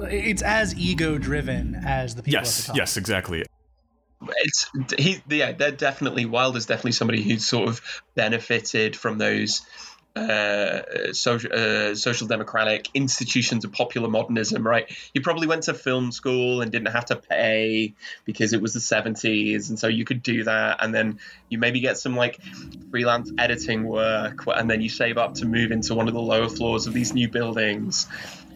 [0.00, 2.76] It's as ego-driven as the people at the yes top.
[2.76, 3.44] yes exactly
[4.38, 5.22] It's he.
[5.28, 7.80] Yeah, they're definitely Wilder's definitely somebody who's sort of
[8.14, 9.62] benefited from those
[10.16, 14.66] uh, social uh, social democratic institutions of popular modernism.
[14.66, 14.90] Right?
[15.12, 17.94] He probably went to film school and didn't have to pay
[18.24, 21.80] because it was the seventies, and so you could do that, and then you maybe
[21.80, 22.40] get some like
[22.90, 26.48] freelance editing work, and then you save up to move into one of the lower
[26.48, 28.06] floors of these new buildings.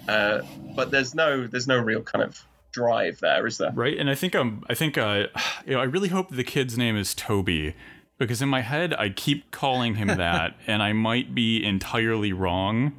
[0.09, 0.41] Uh,
[0.75, 2.43] but there's no there's no real kind of
[2.73, 3.73] drive there, is there?
[3.75, 5.27] right and i think um i think uh
[5.67, 7.75] you know i really hope the kid's name is toby
[8.21, 12.93] because in my head i keep calling him that and i might be entirely wrong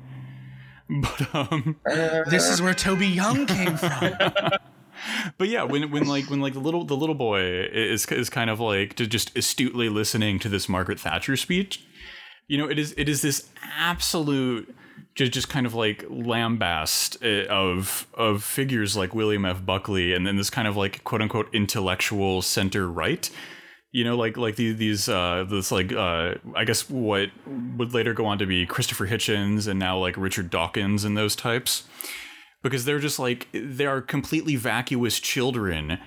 [0.90, 1.78] but um
[2.30, 4.12] This is where Toby Young came from.
[5.38, 8.50] but yeah when when like when like the little the little boy is is kind
[8.50, 11.86] of like to just astutely listening to this margaret thatcher speech
[12.48, 14.76] you know it is it is this absolute
[15.16, 19.66] just just kind of like lambast uh, of of figures like William F.
[19.66, 23.30] Buckley and then this kind of like quote unquote intellectual center right
[23.92, 28.14] you know like like these these uh this like uh i guess what would later
[28.14, 31.84] go on to be christopher hitchens and now like richard dawkins and those types.
[32.64, 35.98] Because they're just like they are completely vacuous children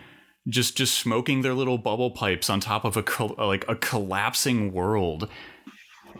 [0.49, 4.73] just just smoking their little bubble pipes on top of a col- like a collapsing
[4.73, 5.29] world.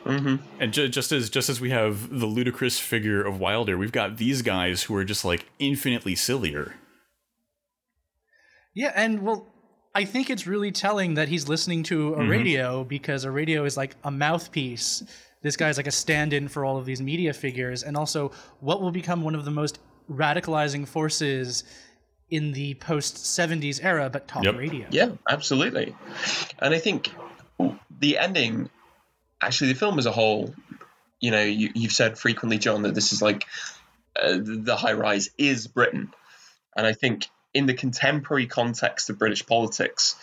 [0.03, 3.93] Hmm and ju- just as just as we have the ludicrous figure of wilder we've
[3.93, 6.75] got these guys who are just like infinitely sillier.
[8.75, 9.54] Yeah, and well,
[9.95, 13.77] I think it's really telling that he's listening to a radio because a radio is
[13.77, 15.05] like a mouthpiece.
[15.43, 18.91] This guy's like a stand-in for all of these media figures, and also what will
[18.91, 19.79] become one of the most
[20.11, 21.65] radicalizing forces
[22.31, 24.57] in the post-70s era, but talk Yep.
[24.57, 24.87] radio.
[24.91, 25.95] Yeah, absolutely.
[26.59, 27.11] And I think
[28.01, 28.71] the ending,
[29.41, 30.55] actually, the film as a whole,
[31.21, 33.47] you know, you, you've said frequently, John, that this is like
[34.21, 36.13] uh, the high rise is Britain.
[36.77, 40.17] And I think in the contemporary context of British politics,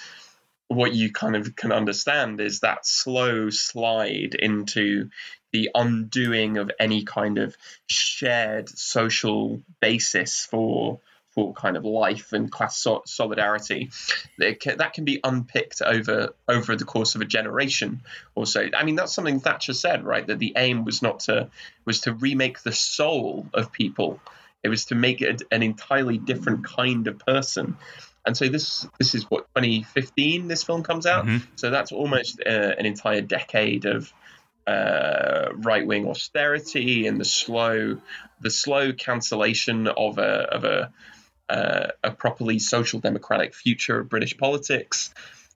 [0.67, 5.09] what you kind of can understand is that slow slide into
[5.51, 7.57] the undoing of any kind of
[7.87, 10.99] shared social basis for
[11.31, 13.89] for kind of life and class so- solidarity.
[14.37, 18.01] That can, that can be unpicked over over the course of a generation
[18.35, 18.67] or so.
[18.73, 20.27] I mean that's something thatcher said right?
[20.27, 21.49] That the aim was not to
[21.85, 24.19] was to remake the soul of people
[24.63, 27.77] it was to make it an entirely different kind of person
[28.25, 31.41] and so this this is what 2015 this film comes out Mhm.
[31.55, 34.11] so that's almost uh, an entire decade of
[34.67, 37.97] uh, right wing austerity and the slow
[38.41, 40.91] the slow cancellation of a of a
[41.49, 45.13] uh, a properly social democratic future of British politics.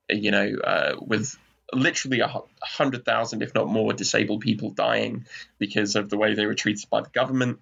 [0.10, 1.38] You know, uh, with
[1.72, 5.26] literally a hundred thousand, if not more, disabled people dying
[5.58, 7.60] because of the way they were treated by the government.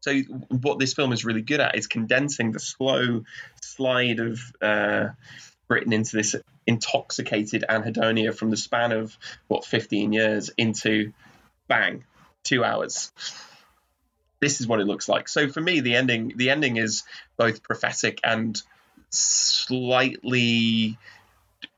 [0.00, 0.18] So
[0.48, 3.24] what this film is really good at is condensing the slow
[3.60, 5.08] slide of uh,
[5.68, 9.16] Britain into this intoxicated anhedonia from the span of
[9.48, 11.12] what 15 years into
[11.68, 12.04] bang
[12.42, 13.12] two hours.
[14.40, 15.28] This is what it looks like.
[15.28, 17.04] So for me the ending the ending is
[17.36, 18.60] both prophetic and
[19.10, 20.98] slightly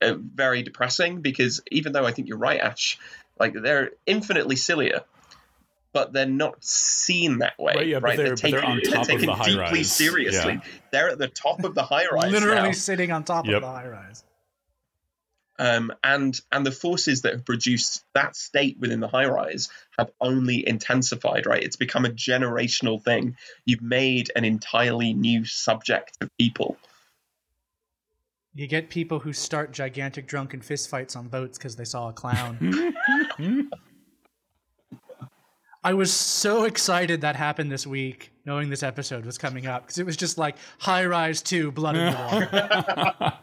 [0.01, 2.99] uh, very depressing because even though i think you're right ash
[3.39, 5.03] like they're infinitely sillier
[5.93, 9.07] but they're not seen that way Right, yeah, but they're- but they're on top of
[9.07, 9.93] taken the deeply rise.
[9.93, 10.71] seriously Yeah.
[10.93, 12.73] they're at the top of the high rise Literally now.
[12.73, 13.57] sitting on top Yep.
[13.57, 14.25] of the high rise.
[15.61, 19.69] um, and and the forces that have produced that state within the high rise
[19.99, 26.17] have only intensified right it's become a generational thing you've made an entirely new subject
[26.21, 26.77] of people
[28.55, 32.59] You get people who start gigantic drunken fistfights on boats because they saw a clown.
[35.89, 39.97] I was so excited that happened this week, knowing this episode was coming up, because
[39.97, 42.19] it was just like High Rise 2, Blood in the
[43.25, 43.39] Water.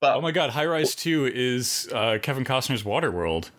[0.00, 3.50] but oh my god, High Rise 2 is uh, Kevin Costner's Waterworld.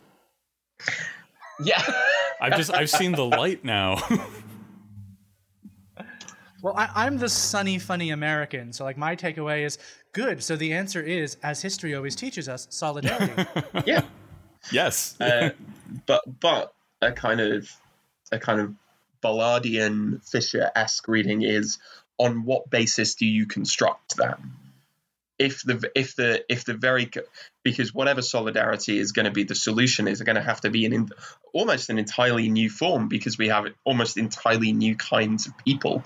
[1.62, 1.84] yeah
[2.42, 4.02] I've just I've seen the light now.
[6.64, 9.78] well, I, I'm the sunny, funny American, so like my takeaway is
[10.14, 10.42] good.
[10.42, 13.44] So the answer is, as history always teaches us, solidarity.
[13.86, 14.04] yeah
[14.72, 15.20] yes.
[15.20, 15.50] uh,
[16.06, 17.70] but but a kind of
[18.32, 18.74] a kind of
[19.24, 21.80] Ballardian Fisher-esque reading is
[22.18, 24.40] on what basis do you construct that?
[25.38, 27.10] If the if the if the very
[27.64, 30.86] because whatever solidarity is going to be the solution is going to have to be
[30.86, 31.10] an
[31.54, 36.04] almost an entirely new form because we have almost entirely new kinds of people,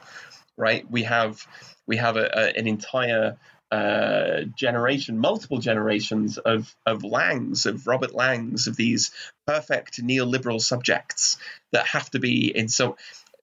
[0.55, 0.89] right?
[0.89, 1.45] We have
[1.87, 3.37] we have a, a, an entire
[3.73, 9.11] uh, generation, multiple generations of of Laings, of Robert Laings, of these
[9.47, 11.37] perfect neoliberal subjects
[11.71, 12.93] that have to be in some.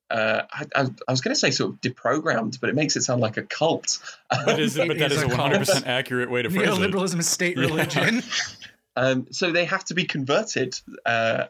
[0.09, 3.01] Uh, I, I, I was going to say sort of deprogrammed, but it makes it
[3.03, 3.99] sound like a cult.
[4.29, 6.71] But, is, but that is is a a 100% accurate way to phrase it.
[6.71, 7.65] Neoliberalism is state Yeah.
[7.65, 8.23] religion.
[8.97, 10.77] Um, so they have to be converted.
[11.05, 11.45] Uh,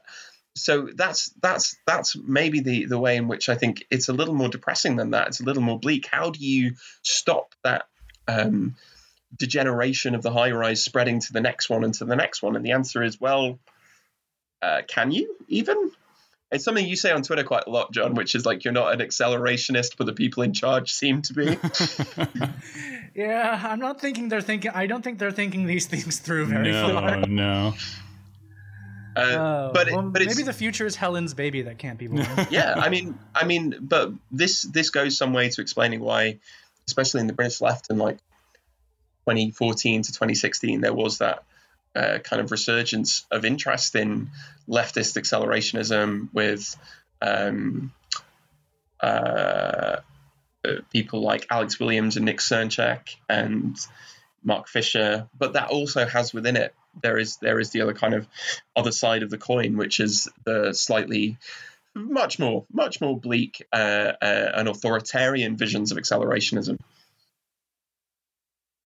[0.55, 4.35] so that's that's that's maybe the the way in which I think it's a little
[4.35, 5.29] more depressing than that.
[5.29, 6.07] It's a little more bleak.
[6.11, 7.85] How do you stop that
[8.27, 8.75] um,
[9.37, 12.55] degeneration of the high rise spreading to the next one and to the next one?
[12.55, 13.59] And the answer is, well,
[14.61, 15.91] uh, can you even?
[16.51, 18.93] It's something you say on Twitter quite a lot, John, which is like you're not
[18.93, 21.57] an accelerationist, but the people in charge seem to be.
[23.15, 24.71] yeah, I'm not thinking they're thinking.
[24.71, 27.17] I don't think they're thinking these things through very far.
[27.17, 27.73] no, no.
[29.15, 31.99] Uh, Oh, but it, well, but it's, maybe the future is Helen's baby that can't
[31.99, 32.25] be born.
[32.49, 36.39] yeah i mean i mean but this this goes some way to explaining why
[36.87, 38.17] especially in the british left in like
[39.25, 41.43] 2014 to 2016 there was that
[41.93, 44.29] uh, kind of resurgence of interest in
[44.67, 46.75] leftist accelerationism with
[47.21, 47.91] um,
[49.01, 49.97] uh,
[50.65, 53.77] uh, people like alex williams and nick srnicek and
[54.43, 55.27] mark fisher.
[55.37, 58.27] But that also has within it there is there is the other kind of
[58.75, 61.37] other side of the coin which is the slightly
[61.95, 66.77] much more much more bleak uh, uh, and authoritarian visions of accelerationism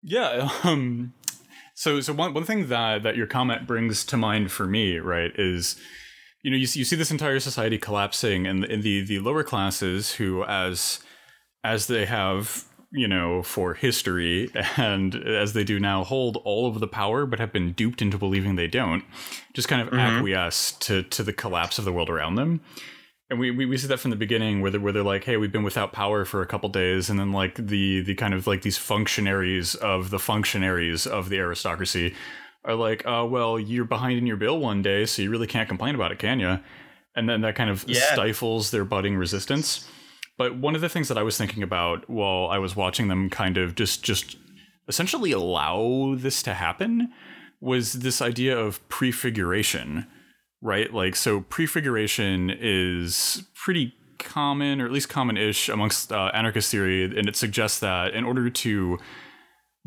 [0.01, 0.49] Yeah.
[0.63, 1.13] Um,
[1.73, 5.31] so, so one, one thing that, that your comment brings to mind for me, right,
[5.35, 5.77] is,
[6.43, 9.43] you know, you see, you see this entire society collapsing and in the, the lower
[9.43, 10.99] classes who, as,
[11.63, 16.79] as they have, you know, for history and as they do now, hold all of
[16.79, 19.03] the power, but have been duped into believing they don't,
[19.53, 22.61] just kind of acquiesce to, to the collapse of the world around them.
[23.29, 25.37] And we, we, we see that from the beginning where they're, where they're like, hey,
[25.37, 27.11] we've been without power for a couple days.
[27.11, 31.37] And then like the, the kind of like these functionaries of the functionaries of the
[31.37, 32.15] aristocracy
[32.65, 35.69] are like, uh, well, you're behind in your bill one day, so you really can't
[35.69, 36.59] complain about it, can you?
[37.15, 37.99] and then that kind of Yeah.
[38.13, 39.87] stifles their budding resistance.
[40.39, 43.29] But one of the things that I was thinking about while I was watching them
[43.29, 44.37] kind of just just
[44.87, 47.11] essentially allow this to happen
[47.59, 50.07] was this idea of prefiguration,
[50.61, 50.93] right?
[50.93, 57.27] Like so prefiguration is pretty common or at least common-ish amongst uh, anarchist theory and
[57.27, 58.97] it suggests that in order to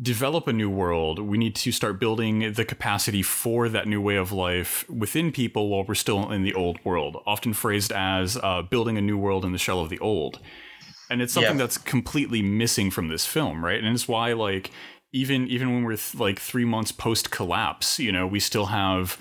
[0.01, 4.15] develop a new world, we need to start building the capacity for that new way
[4.15, 8.61] of life within people while we're still in the old world, often phrased as uh,
[8.63, 10.39] building a new world in the shell of the old.
[11.09, 11.63] And it's something Yeah.
[11.63, 13.81] that's completely missing from this film, right?
[13.83, 14.71] And it's why, like,
[15.11, 19.19] even even when we're th- like three months post collapse, you know, we still have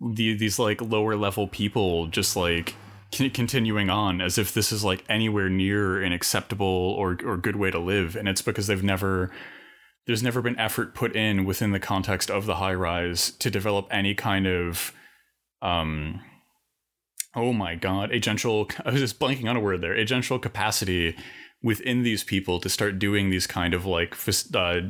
[0.00, 2.74] the, these like lower level people just like
[3.16, 7.56] con- continuing on as if this is like anywhere near an acceptable or or good
[7.56, 9.30] way to live, and it's because they've never
[10.06, 13.86] there's never been effort put in within the context of the high rise to develop
[13.90, 14.92] any kind of
[15.62, 16.20] um
[17.34, 21.16] oh my god agential i was just blanking on a word there agential capacity
[21.64, 24.14] within these people to start doing these kind of like
[24.54, 24.80] uh,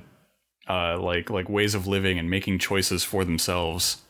[0.68, 4.02] uh like like ways of living and making choices for themselves.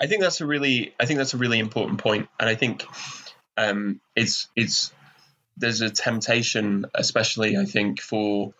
[0.00, 2.86] I think that's a really I think that's a really important point, and I think
[3.58, 4.92] um, it's it's
[5.56, 8.54] there's a temptation, especially I think for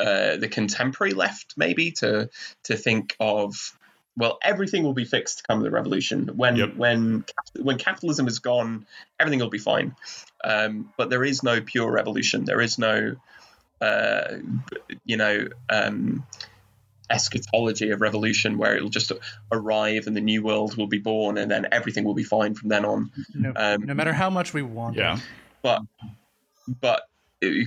[0.00, 2.28] uh, the contemporary left, maybe to
[2.64, 3.76] to think of
[4.16, 6.28] well everything will be fixed come the revolution.
[6.36, 6.76] When Yep.
[6.76, 7.24] when
[7.60, 8.86] when capitalism is gone
[9.20, 9.94] everything will be fine.
[10.44, 12.44] Um, but there is no pure revolution.
[12.44, 13.14] There is no
[13.80, 14.38] uh,
[15.04, 16.26] you know um,
[17.10, 19.12] eschatology of revolution where it'll just
[19.50, 22.68] arrive and the new world will be born and then everything will be fine from
[22.70, 23.10] then on.
[23.34, 24.96] No, Um, no matter how much we want.
[24.96, 25.18] yeah.
[25.62, 25.82] But
[26.80, 27.11] but it-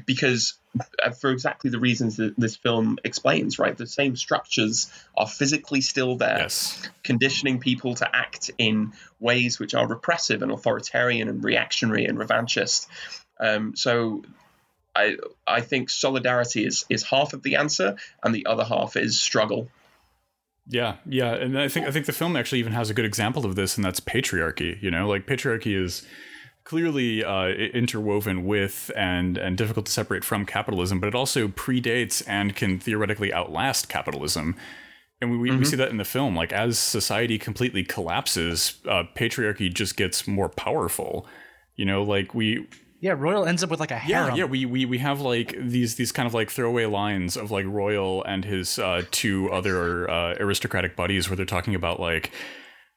[0.06, 0.54] because
[1.04, 5.82] uh, for exactly the reasons that this film explains right the same structures are physically
[5.82, 11.44] still there yes conditioning people to act in ways which are repressive and authoritarian and
[11.44, 12.88] reactionary and revanchist
[13.40, 14.24] um, so
[14.96, 19.20] I, I think solidarity is, is half of the answer, and the other half is
[19.20, 19.68] struggle.
[20.68, 23.46] Yeah, yeah, and I think I think the film actually even has a good example
[23.46, 24.82] of this, and that's patriarchy.
[24.82, 26.08] You know, like patriarchy is
[26.66, 32.22] clearly uh, interwoven with and and difficult to separate from capitalism, but it also predates
[32.28, 34.56] and can theoretically outlast capitalism.
[35.22, 36.36] And we, we, we see that in the film.
[36.36, 41.26] Like as society completely collapses, uh, patriarchy just gets more powerful.
[41.78, 42.68] You know, like we
[43.00, 44.46] Yeah, Royal ends up with like a yeah, yeah.
[44.46, 48.24] We, we we have like these these kind of like throwaway lines of like Royal
[48.24, 52.32] and his uh, two other uh, aristocratic buddies, where they're talking about like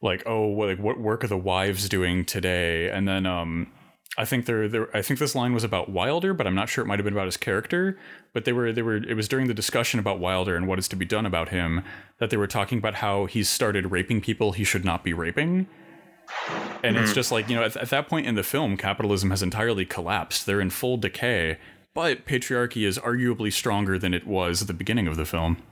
[0.01, 3.73] like oh what, like what work are the wives doing today, and then um
[4.17, 6.83] I think they're, they're I think this line was about Wilder, but I'm not sure
[6.83, 7.97] it might have been about his character.
[8.33, 10.89] But they were they were it was during the discussion about Wilder and what is
[10.89, 11.85] to be done about him
[12.19, 15.69] that they were talking about how he's started raping people he should not be raping.
[16.83, 19.43] And it's just like, you know, at, at that point in the film, capitalism has
[19.43, 20.47] entirely collapsed.
[20.47, 21.59] They're in full decay,
[21.95, 25.63] but patriarchy is arguably stronger than it was at the beginning of the film.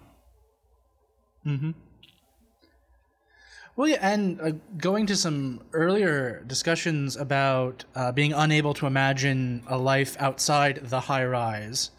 [3.76, 9.62] Well, yeah, and uh, going to some earlier discussions about uh, being unable to imagine
[9.66, 11.90] a life outside the high rise,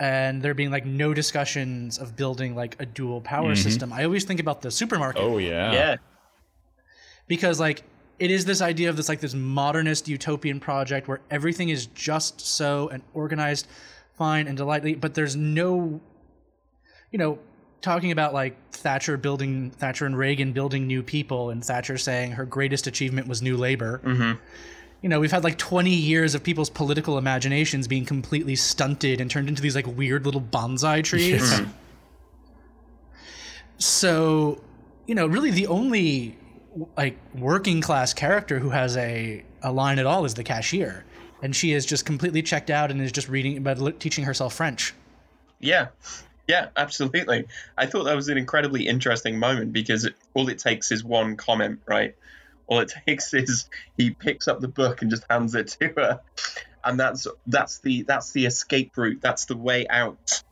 [0.00, 3.92] and there being like no discussions of building like a dual power system.
[3.92, 5.72] I always think about the supermarket Oh, yeah.
[5.72, 5.96] Yeah,
[7.26, 7.82] because like
[8.18, 12.40] it is this idea of this like this modernist utopian project where everything is just
[12.40, 13.66] so and organized
[14.16, 16.00] fine and delightfully but there's no
[17.10, 17.38] you know
[17.84, 22.44] talking about like thatcher building thatcher and reagan building new people and thatcher saying her
[22.44, 24.00] greatest achievement was new labor.
[24.02, 24.32] Mm-hmm.
[25.02, 29.30] You know we've had like 20 years of people's political imaginations being completely stunted and
[29.30, 31.42] turned into these like weird little bonsai trees.
[31.42, 31.70] Mm-hmm.
[33.78, 34.60] So
[35.06, 36.38] you know really the only
[36.96, 41.04] like working class character who has a, a line at all is the cashier.
[41.42, 44.94] And she is just completely checked out and is just reading but teaching herself french.
[45.60, 45.88] Yeah,
[46.46, 47.46] yeah, absolutely.
[47.76, 51.36] I thought that was an incredibly interesting moment because it, all it takes is one
[51.36, 52.14] comment, right?
[52.66, 56.20] All it takes is he picks up the book and just hands it to her,
[56.84, 59.20] and that's that's the that's the escape route.
[59.22, 60.42] That's the way out.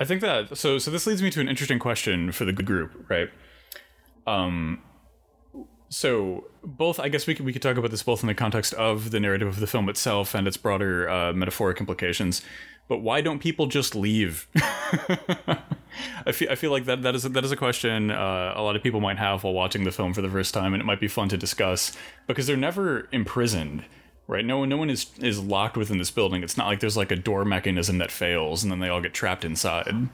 [0.00, 3.08] I think that so so this leads me to an interesting question for the group,
[3.08, 3.30] right?
[4.26, 4.82] Um
[5.88, 8.72] so both I guess we could we could talk about this both in the context
[8.74, 12.40] of the narrative of the film itself and its broader uh, metaphoric implications.
[12.88, 14.48] But why don't people just leave?
[16.26, 18.62] I feel I feel like that that is a, that is a question uh, a
[18.62, 20.84] lot of people might have while watching the film for the first time, and it
[20.84, 23.84] might be fun to discuss because they're never imprisoned,
[24.26, 24.44] right?
[24.44, 26.42] No one no one is is locked within this building.
[26.42, 29.14] It's not like there's like a door mechanism that fails and then they all get
[29.14, 30.08] trapped inside.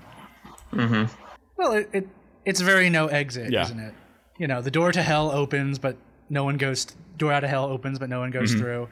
[0.73, 2.09] well it, it
[2.45, 3.63] it's very no exit Yeah.
[3.63, 3.95] isn't it
[4.39, 5.97] you know the door to hell opens but
[6.29, 6.85] no one goes
[7.17, 8.89] door out of hell opens, but no one goes through.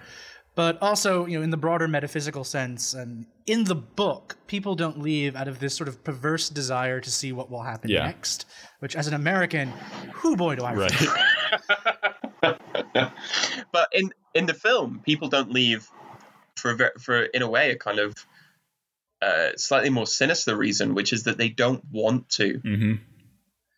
[0.57, 4.99] But also, you know, in the broader metaphysical sense, and in the book, people don't
[5.01, 8.07] leave out of this sort of perverse desire to see what will happen Yeah.
[8.07, 8.47] next.
[8.81, 9.69] Which, as an American,
[10.15, 10.93] who boy do I Right.
[13.73, 15.89] but in in the film, people don't leave
[16.57, 18.15] for a ver- for in a way a kind of
[19.23, 22.55] uh, slightly more sinister reason, which is that they don't want to.
[22.61, 22.93] mm-hmm.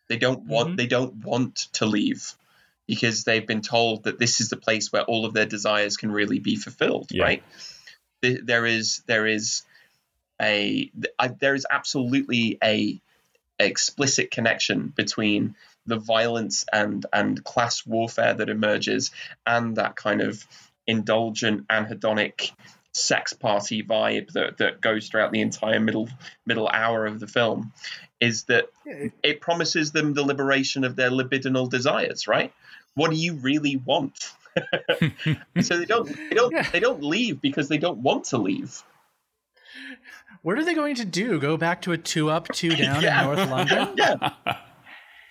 [0.07, 0.71] They don't want.
[0.71, 0.77] Mhm.
[0.77, 2.33] They don't want to leave
[2.89, 6.11] because they've been told that this is the place where all of their desires can
[6.11, 7.07] really be fulfilled.
[7.11, 7.23] Yeah.
[7.23, 7.43] Right?
[8.23, 9.61] There is there is
[10.41, 10.91] a
[11.39, 12.99] there is absolutely a
[13.59, 19.11] explicit connection between the violence and and class warfare that emerges
[19.45, 20.43] and that kind of
[20.87, 22.51] indulgent anhedonic
[22.91, 26.09] sex party vibe that, that goes throughout the entire middle
[26.47, 27.71] middle hour of the film
[28.19, 28.65] is that
[29.21, 32.51] it promises them the liberation of their libidinal desires right
[32.95, 34.31] what do you really want
[35.61, 36.69] so they don't they don't Yeah.
[36.71, 38.83] they don't leave because they don't want to leave
[40.41, 41.39] What are they going to do?
[41.39, 43.21] Go back to a two up, two down Yeah.
[43.21, 43.93] in North London?
[43.97, 44.31] yeah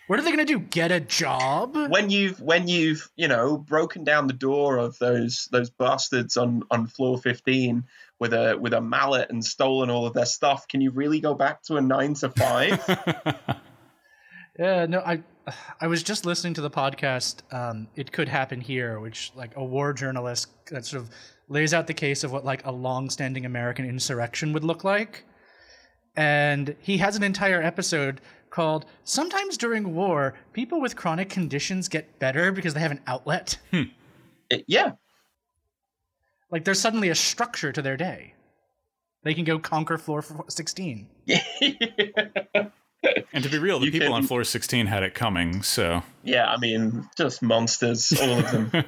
[0.07, 0.59] What are they going to do?
[0.61, 1.77] Get a job?
[1.91, 6.63] when you've when you've you know broken down the door of those those bastards on
[6.71, 7.85] on floor 15
[8.19, 11.35] with a with a mallet and stolen all of their stuff can you really go
[11.35, 13.55] back to a 9 to 5
[14.59, 15.23] Yeah, no, I
[15.81, 17.43] I was just listening to the podcast.
[17.53, 21.11] Um, it could happen here, which like a war journalist that sort of
[21.49, 25.25] lays out the case of what like a long-standing American insurrection would look like,
[26.17, 28.21] and he has an entire episode
[28.51, 33.59] called "Sometimes During War, People with Chronic Conditions Get Better Because They Have an Outlet."
[34.51, 34.93] It- yeah
[36.51, 38.35] Like there's suddenly a structure to their day.
[39.25, 41.07] They can go conquer floor f- 16.
[43.33, 46.03] And to be real, the You people can- on floor 16 had it coming, so.
[46.25, 48.85] yeah i mean just monsters all of them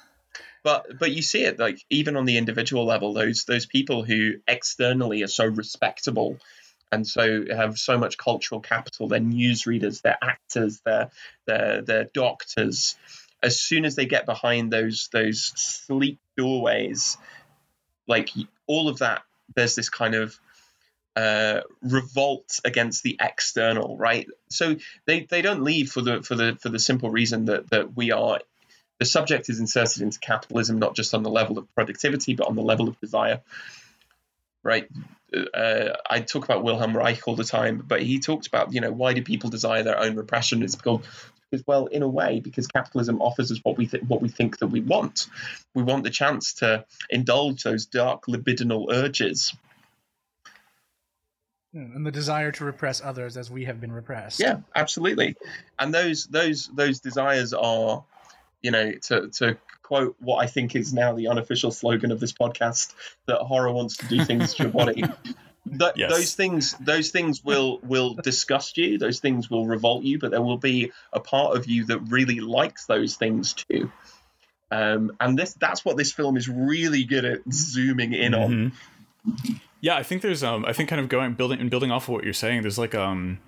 [0.62, 4.34] but but you see it like even on the individual level those those people who
[4.46, 6.38] externally are so respectable
[6.92, 11.10] and so have so much cultural capital they're newsreaders they're actors they're
[11.46, 12.96] they're, they're doctors
[13.42, 17.16] as soon as they get behind those those sleek doorways
[18.06, 18.30] like
[18.66, 19.22] all of that
[19.54, 20.38] there's this kind of
[21.18, 26.56] uh, revolt against the external right so they they don't leave for the for the
[26.62, 28.40] for the simple reason that that we are
[29.00, 32.54] the subject is inserted into capitalism not just on the level of productivity but on
[32.54, 33.40] the level of desire
[34.62, 34.88] right
[35.54, 38.90] uh, I talk about Wilhelm Reich all the time, but he talked about, you know,
[38.90, 40.62] why do people desire their own repression?
[40.62, 41.00] It's because,
[41.50, 44.58] because well, in a way, because capitalism offers us what we th- what we think
[44.58, 45.26] that we want.
[45.74, 49.54] We want the chance to indulge those dark libidinal urges.
[51.74, 54.40] And the desire to repress others as we have been repressed.
[54.40, 55.36] Yeah, absolutely.
[55.78, 58.04] And those those those desires are,
[58.62, 62.32] you know, to to quote what I think is now the unofficial slogan of this
[62.32, 62.94] podcast,
[63.26, 65.04] that horror wants to do things to your body.
[65.78, 66.10] Th- Yes.
[66.10, 68.96] Those things, those things will will disgust you.
[68.96, 70.18] Those things will revolt you.
[70.18, 73.92] But there will be a part of you that really likes those things too.
[74.70, 78.72] Um, and this that's what this film is really good at zooming in on.
[79.80, 82.10] Yeah, I think there's um I think kind of going building and building off of
[82.10, 83.38] what you're saying, there's like um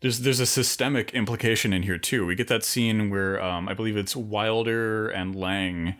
[0.00, 2.26] there's there's a systemic implication in here too.
[2.26, 5.94] We get that scene where um I believe it's Wilder and Laing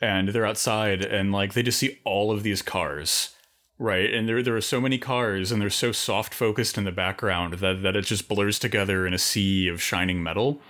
[0.00, 3.34] and they're outside and like they just see all of these cars.
[3.78, 4.12] Right.
[4.12, 7.54] And there there are so many cars and they're so soft focused in the background
[7.54, 10.60] that, that it just blurs together in a sea of shining metal.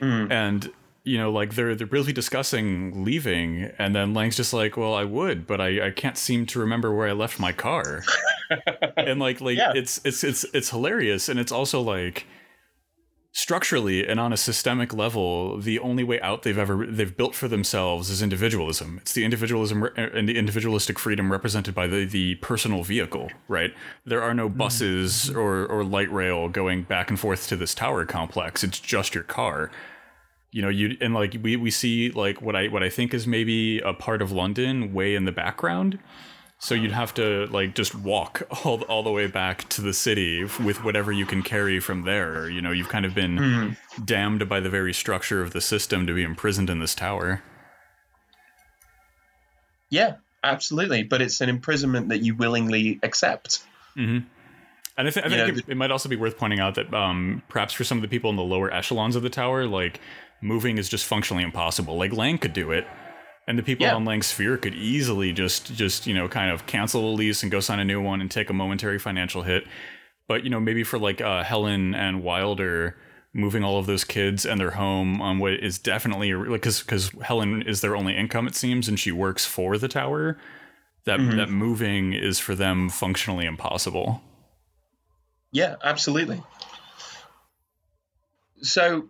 [0.00, 0.30] Mm.
[0.30, 0.72] And
[1.06, 5.04] you know, like they're they're really discussing leaving, and then Laing's just like, "Well, I
[5.04, 8.02] would, but I, I can't seem to remember where I left my car."
[8.96, 9.72] and like like Yeah.
[9.74, 12.26] it's it's it's it's hilarious, and it's also like
[13.30, 17.46] structurally and on a systemic level, the only way out they've ever they've built for
[17.46, 18.98] themselves is individualism.
[19.02, 23.30] It's the individualism re- uh, and the individualistic freedom represented by the the personal vehicle,
[23.46, 23.72] right?
[24.04, 24.56] There are no mm.
[24.56, 28.64] buses or or light rail going back and forth to this tower complex.
[28.64, 29.70] It's just your car
[30.56, 33.26] you know you and like we we see like what i what i think is
[33.26, 35.98] maybe a part of london way in the background.
[36.58, 40.42] So you'd have to like just walk all, all the way back to the city
[40.64, 42.48] with whatever you can carry from there.
[42.48, 46.14] You know you've kind of been damned by the very structure of the system to
[46.14, 47.42] be imprisoned in this tower.
[49.90, 51.02] Yeah, absolutely.
[51.02, 53.62] But it's an imprisonment that you willingly accept.
[53.96, 54.24] and
[54.96, 56.92] i, th- I You know, think it, it might also be worth pointing out that
[56.94, 60.00] um, perhaps for some of the people in the lower echelons of the tower like
[60.46, 62.86] moving is just functionally impossible like laing could do it
[63.48, 63.94] and the people Yeah.
[63.94, 67.52] on Laing's sphere could easily just just you know kind of cancel a lease and
[67.52, 69.64] go sign a new one and take a momentary financial hit.
[70.28, 72.96] But you know maybe for like uh, Helen and Wilder,
[73.32, 77.10] moving all of those kids and their home on what is definitely like because because
[77.22, 80.36] Helen is their only income it seems and she works for the tower
[81.04, 81.36] that Mhm.
[81.36, 84.22] that moving is for them functionally impossible.
[85.52, 86.42] Yeah, absolutely.
[88.62, 89.08] So,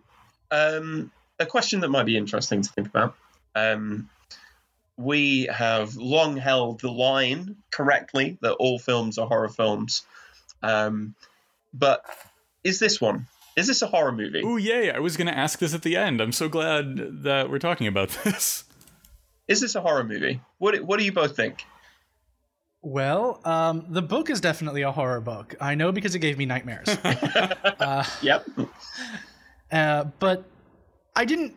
[0.51, 3.15] um, a question that might be interesting to think about.
[3.55, 4.09] Um,
[4.97, 10.03] we have long held the line correctly that all films are horror films.
[10.63, 11.13] Um,
[11.73, 12.03] but
[12.63, 13.27] is this one?
[13.55, 14.41] Is this a horror movie?
[14.43, 14.91] Oh yay!
[14.91, 16.21] I was gonna ask this at the end.
[16.21, 18.63] I'm so glad that we're talking about this.
[19.47, 20.41] Is this a horror movie?
[20.57, 21.63] What What do you both think?
[22.83, 25.55] Well, um, the book is definitely a horror book.
[25.59, 26.87] I know because it gave me nightmares.
[28.21, 28.45] Yep.
[29.71, 30.45] uh, but
[31.17, 31.55] I didn't.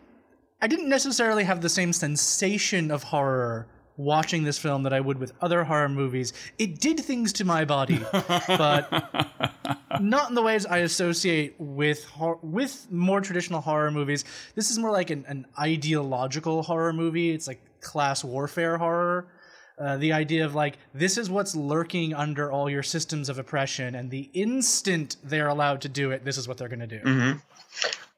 [0.63, 5.19] I didn't necessarily have the same sensation of horror watching this film that I would
[5.19, 6.33] with other horror movies.
[6.59, 8.91] It did things to my body, but
[10.01, 14.25] not in the ways I associate with hor- with more traditional horror movies.
[14.55, 17.31] This is more like an, an ideological horror movie.
[17.31, 19.29] It's like class warfare horror.
[19.79, 23.95] Uh, the idea of like this is what's lurking under all your systems of oppression,
[23.95, 26.99] and the instant they're allowed to do it, this is what they're going to do.
[26.99, 27.33] hmm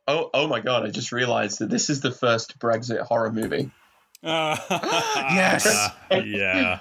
[0.08, 0.84] Oh, oh my god!
[0.84, 3.70] I just realized that this is the first Brexit horror movie.
[4.24, 5.90] Yes.
[6.10, 6.80] yeah.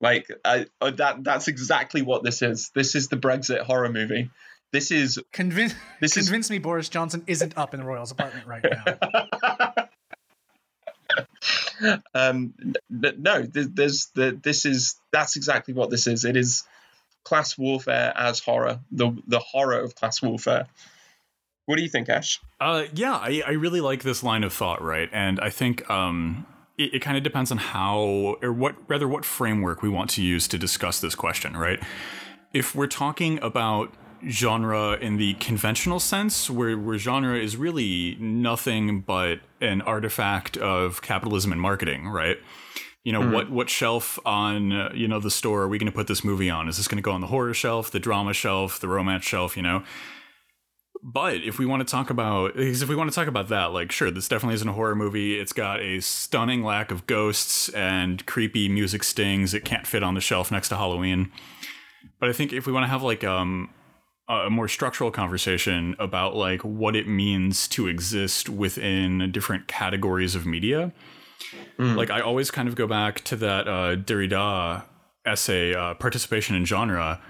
[0.00, 1.24] Like I, uh, that.
[1.24, 2.70] That's exactly what this is.
[2.74, 4.30] This is the Brexit horror movie.
[4.72, 8.46] This is Convince, This is- convince me Boris Johnson isn't up in the Royals apartment
[8.46, 9.88] right now.
[12.14, 16.36] um n- n- no th- there's the this is that's exactly what this is it
[16.36, 16.64] is
[17.24, 20.66] class warfare as horror the the horror of class warfare
[21.68, 24.82] what do you think ash Uh, yeah, I, I really like this line of thought,
[24.82, 25.10] right?
[25.12, 26.46] And I think um,
[26.78, 30.22] it, it kind of depends on how, or what, rather, what framework we want to
[30.22, 31.78] use to discuss this question, right?
[32.54, 33.92] If we're talking about
[34.26, 41.02] genre in the conventional sense, where, where genre is really nothing but an artifact of
[41.02, 42.38] capitalism and marketing, right?
[43.04, 45.96] You know, what what shelf on uh, you know the store are we going to
[45.96, 46.68] put this movie on?
[46.68, 49.56] Is this going to go on the horror shelf, the drama shelf, the romance shelf?
[49.56, 49.82] You know,
[51.02, 53.66] but if we want to talk about, because if we want to talk about that,
[53.66, 55.38] like, sure, this definitely isn't a horror movie.
[55.38, 59.54] It's got a stunning lack of ghosts and creepy music stings.
[59.54, 61.30] It can't fit on the shelf next to Halloween.
[62.20, 63.70] But I think if we want to have like um,
[64.28, 70.46] a more structural conversation about like what it means to exist within different categories of
[70.46, 70.92] media,
[71.96, 74.84] like I always kind of go back to that uh, Derrida
[75.24, 77.20] essay, uh, participation in genre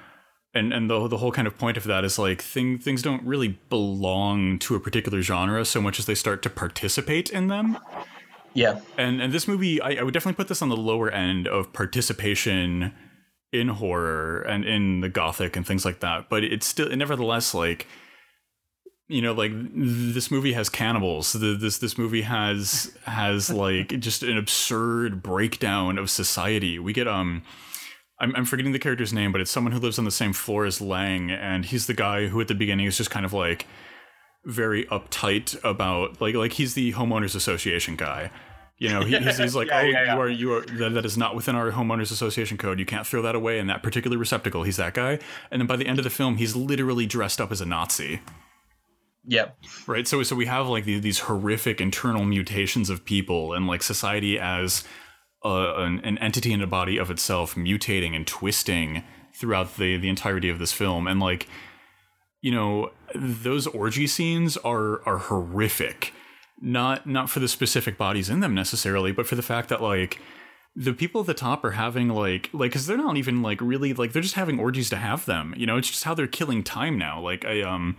[0.54, 3.22] and and the the whole kind of point of that is like thing things don't
[3.22, 7.78] really belong to a particular genre so much as they start to participate in them.
[8.54, 11.46] yeah And and this movie, I, I would definitely put this on the lower end
[11.46, 12.94] of participation
[13.52, 16.28] in horror and in the gothic and things like that.
[16.28, 17.86] But it's still, nevertheless, like
[19.08, 21.32] you know, like this movie has cannibals.
[21.32, 26.78] The, this this movie has has like just an absurd breakdown of society.
[26.78, 27.42] We get um.
[28.20, 30.64] I'm, I'm forgetting the character's name, but it's someone who lives on the same floor
[30.64, 33.66] as Laing, and he's the guy who at the beginning is just kind of like
[34.44, 38.30] very uptight about like like he's the homeowners association guy.
[38.78, 40.14] You know, he, he's, he's like, Yeah, oh, yeah, yeah.
[40.14, 42.78] you are you are that, that is not within our homeowners association code.
[42.78, 44.62] You can't throw that away in that particular receptacle.
[44.62, 45.18] He's that guy.
[45.50, 48.20] And then by the end of the film, he's literally dressed up as a Nazi.
[49.26, 49.50] yeah
[49.86, 50.06] Right.
[50.06, 54.38] So so we have like these, these horrific internal mutations of people and like society
[54.38, 54.84] as
[55.44, 60.48] an, an entity in a body of itself mutating and twisting throughout the the entirety
[60.48, 61.06] of this film.
[61.06, 61.46] And like
[62.40, 66.12] you know those orgy scenes are are horrific.
[66.60, 70.20] Not not for the specific bodies in them necessarily but for the fact that like
[70.74, 73.92] the people at the top are having like like because they're not even like really
[73.94, 75.54] like they're just having orgies to have them.
[75.56, 77.20] You know it's just how they're killing time now.
[77.20, 77.96] Like i um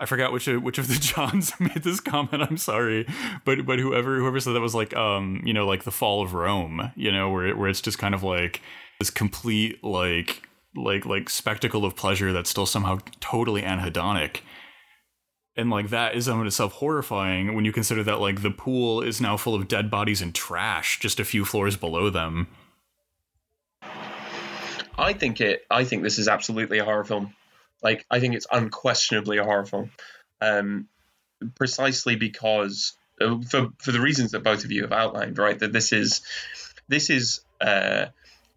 [0.00, 2.42] I forgot which of, which of the Johns made this comment.
[2.42, 3.06] I'm sorry,
[3.44, 6.32] but but whoever whoever said that was like um you know like the fall of
[6.32, 8.62] Rome, you know where where it's just kind of like
[8.98, 10.42] this complete like
[10.74, 14.38] like like spectacle of pleasure that's still somehow totally anhedonic.
[15.56, 19.20] And like that is in itself horrifying when you consider that like the pool is
[19.20, 22.48] now full of dead bodies and trash just a few floors below them.
[24.96, 27.34] i think it i think this is absolutely a horror film
[27.82, 29.90] like i think it's unquestionably a horror film
[30.40, 30.86] um
[31.54, 35.72] precisely because uh, for for the reasons that both of you have outlined right that
[35.72, 36.22] this is
[36.88, 38.06] this is uh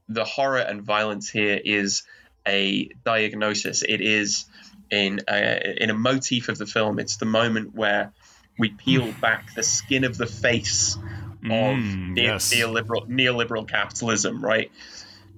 [0.10, 2.04] the horror and violence here is
[2.48, 3.84] a diagnosis.
[3.84, 4.46] It is
[4.90, 7.00] in a, in a motif of the film.
[7.00, 8.12] It's the moment where
[8.60, 11.02] we peel back the skin of the face of
[11.44, 12.54] Mm, ne- yes.
[12.54, 14.44] neoliberal neoliberal capitalism.
[14.44, 14.72] Right?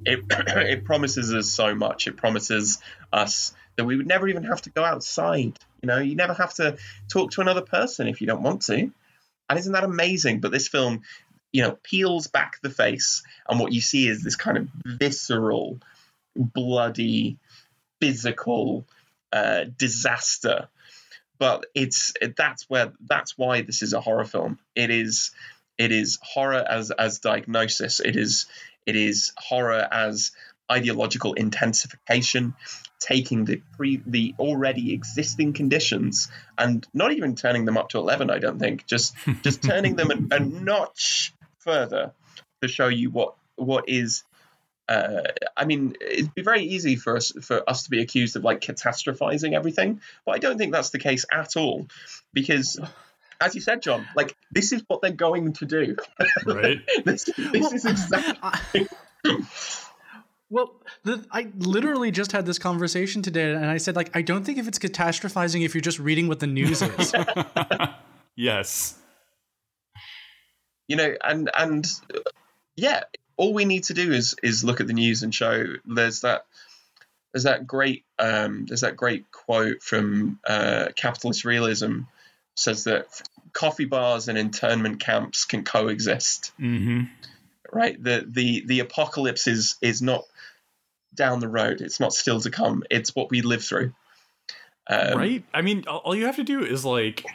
[0.06, 2.08] It it promises us so much.
[2.08, 2.80] It promises
[3.12, 5.58] us that we would never even have to go outside.
[5.82, 6.78] You know, you never have to
[7.10, 8.92] talk to another person if you don't want to.
[9.50, 10.40] And isn't that amazing?
[10.40, 11.02] But this film,
[11.52, 15.80] you know, peels back the face, and what you see is this kind of visceral,
[16.36, 17.38] bloody,
[18.02, 18.86] physical
[19.32, 20.68] uh, disaster.
[21.38, 24.58] But it's that's where that's why this is a horror film.
[24.74, 25.32] It is
[25.78, 28.00] it is horror as as diagnosis.
[28.00, 28.46] It is
[28.86, 30.32] it is horror as
[30.72, 32.56] ideological intensification,
[33.00, 38.30] taking the pre the already existing conditions and not even turning them up to eleven.
[38.30, 42.14] I don't think just just turning them a, a notch further
[42.62, 44.24] to show you what what is.
[44.88, 45.24] Uh,
[45.58, 48.62] I mean, it'd be very easy for us for us to be accused of like
[48.62, 51.88] catastrophizing everything, but I don't think that's the case at all,
[52.34, 52.80] because
[53.41, 55.96] as you said, John, like this is what they're going to do.
[56.46, 56.82] Right.
[57.04, 58.88] this this is exactly.
[59.26, 59.46] I,
[60.50, 60.74] Well,
[61.06, 64.58] the, I literally just had this conversation today, and I said, like, I don't think
[64.58, 67.14] if it's catastrophizing if you're just reading what the news is.
[68.36, 68.97] yes.
[70.88, 72.20] you know, and and uh,
[72.76, 73.03] yeah,
[73.38, 76.45] all we need to do is is look at the news and show there's that
[77.32, 82.01] there's that great um, there's that great quote from uh, capitalist realism
[82.56, 83.22] says that
[83.53, 86.51] coffee bars and internment camps can coexist.
[86.60, 87.03] Mm-hmm.
[87.72, 88.01] Right.
[88.01, 90.24] The the the apocalypse is is not
[91.16, 91.82] down the road.
[91.82, 92.84] It's not still to come.
[92.89, 93.93] It's what we live through.
[94.89, 95.43] Um, right?
[95.53, 97.26] I mean, all you have to do is like,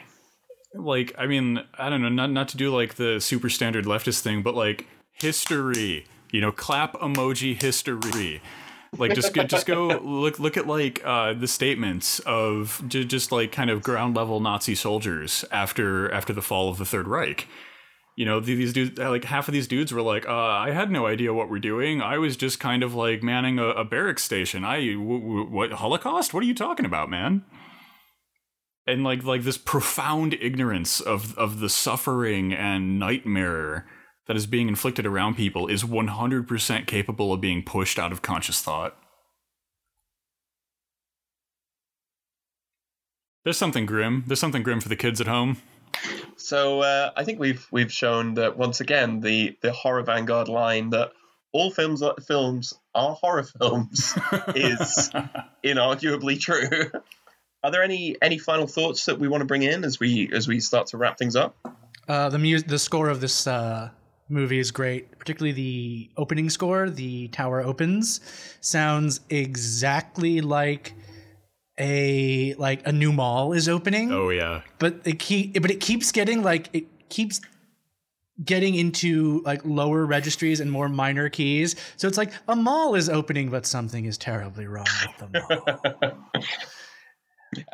[0.73, 4.21] like, I mean, I don't know, not not to do like the super standard leftist
[4.21, 6.05] thing, but like history.
[6.31, 8.41] You know, clap emoji history.
[8.97, 13.51] Like just go, just go look look at like uh, the statements of just like
[13.51, 17.47] kind of ground level Nazi soldiers after after the fall of the Third Reich.
[18.17, 21.07] You know, these dudes, like half of these dudes were like, uh, I had no
[21.07, 22.01] idea what we're doing.
[22.01, 24.65] I was just kind of like manning a, a barracks station.
[24.65, 26.33] I, w- w- what, Holocaust?
[26.33, 27.45] What are you talking about, man?
[28.85, 33.87] And like, like this profound ignorance of, of the suffering and nightmare
[34.27, 38.61] that is being inflicted around people is 100% capable of being pushed out of conscious
[38.61, 38.97] thought.
[43.43, 44.23] There's something grim.
[44.27, 45.57] There's something grim for the kids at home.
[46.41, 50.89] So uh, I think we've we've shown that once again the the horror vanguard line
[50.89, 51.11] that
[51.53, 54.17] all films are, films are horror films
[54.55, 55.09] is
[55.63, 56.91] inarguably true.
[57.63, 60.47] Are there any any final thoughts that we want to bring in as we as
[60.47, 61.55] we start to wrap things up?
[62.07, 63.89] Uh, the mu- the score of this uh,
[64.27, 66.89] movie is great, particularly the opening score.
[66.89, 68.19] The tower opens,
[68.61, 70.95] sounds exactly like
[71.81, 74.11] a like a new mall is opening.
[74.11, 74.61] Oh yeah.
[74.79, 77.41] but it keep but it keeps getting like it keeps
[78.43, 81.75] getting into like lower registries and more minor keys.
[81.97, 86.43] So it's like a mall is opening, but something is terribly wrong with the mall.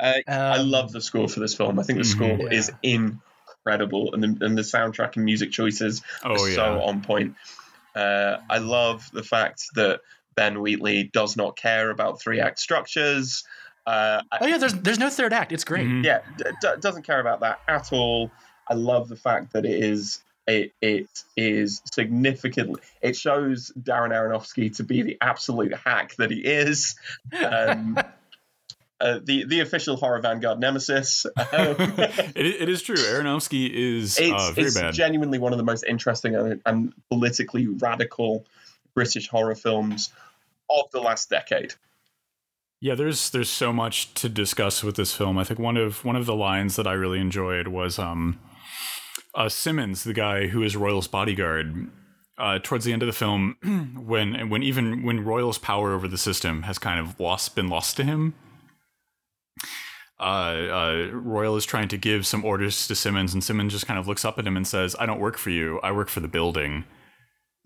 [0.00, 1.78] I Um, love the score for this film.
[1.78, 2.48] I think the score Yeah.
[2.58, 6.54] is incredible, and the, and the soundtrack and music choices Oh are yeah.
[6.56, 7.36] so on point.
[7.94, 10.00] Uh, I love the fact that
[10.34, 13.44] Ben Wheatley does not care about three act structures.
[13.88, 15.50] Uh, oh yeah, there's there's no third act.
[15.50, 15.86] It's great.
[15.86, 16.04] Mhm.
[16.04, 18.30] yeah, d- d- doesn't care about that at all.
[18.68, 21.08] I love the fact that it is it it
[21.38, 22.82] is significantly.
[23.00, 26.96] It shows Darren Aronofsky to be the absolute hack that he is.
[27.42, 27.96] Um,
[29.00, 31.24] uh, the the official horror vanguard nemesis.
[31.50, 31.76] Um,
[32.36, 32.96] it, it is true.
[32.96, 34.92] Aronofsky is it's, uh, very it's bad.
[34.92, 38.44] genuinely one of the most interesting and, and politically radical
[38.94, 40.12] British horror films
[40.68, 41.72] of the last decade.
[42.80, 45.36] Yeah, there's there's so much to discuss with this film.
[45.36, 48.38] I think one of one of the lines that I really enjoyed was um,
[49.34, 51.90] uh, Simmons, the guy who is Royal's bodyguard.
[52.38, 53.56] Uh, towards the end of the film,
[54.06, 57.96] when when even when Royal's power over the system has kind of lost been lost
[57.96, 58.34] to him,
[60.20, 63.98] uh, uh, Royal is trying to give some orders to Simmons, and Simmons just kind
[63.98, 65.80] of looks up at him and says, "I don't work for you.
[65.80, 66.84] I work for the building."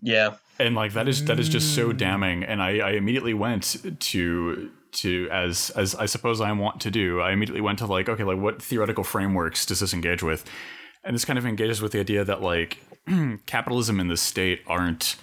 [0.01, 3.77] Yeah, and like that is that is just so damning and I, I immediately went
[3.99, 7.19] to to as as i suppose i want to do.
[7.19, 10.45] I immediately went to like okay like what theoretical frameworks does this engage with?
[11.03, 12.83] And this kind of engages with the idea that like
[13.45, 15.15] capitalism and the state aren't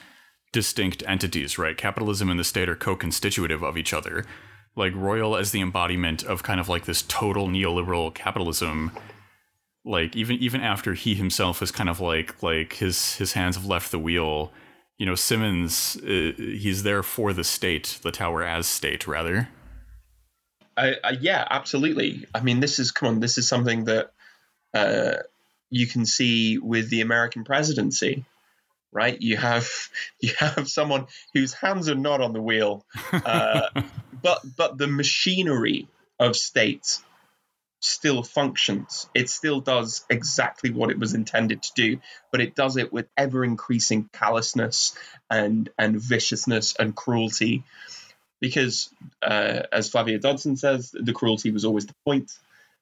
[0.52, 1.76] distinct entities right?
[1.76, 4.24] Capitalism and the state are co-constitutive of each other.
[4.76, 8.92] Like royal as the embodiment of kind of like this total neoliberal capitalism
[9.84, 13.64] like even even after he himself is kind of like like his his hands have
[13.64, 14.52] left the wheel
[14.98, 19.48] you know simmons uh, he's there for the state the tower as state rather
[20.76, 22.26] I, I, yeah, absolutely.
[22.34, 23.20] I mean, this is come on.
[23.20, 24.12] This is something that
[24.74, 25.14] uh,
[25.70, 28.24] you can see with the American presidency.
[28.92, 29.20] right?
[29.20, 29.68] You have
[30.20, 33.68] you have someone whose hands are not on the wheel, uh,
[34.22, 35.88] but but the machinery
[36.18, 37.00] of state
[37.80, 39.08] still functions.
[39.14, 43.08] It still does exactly what it was intended to do, but it does it with
[43.16, 44.94] ever increasing callousness
[45.30, 47.64] and and viciousness and cruelty.
[48.40, 48.88] Because,
[49.22, 52.32] uh, as Flavia Dodson says, the cruelty was always the point,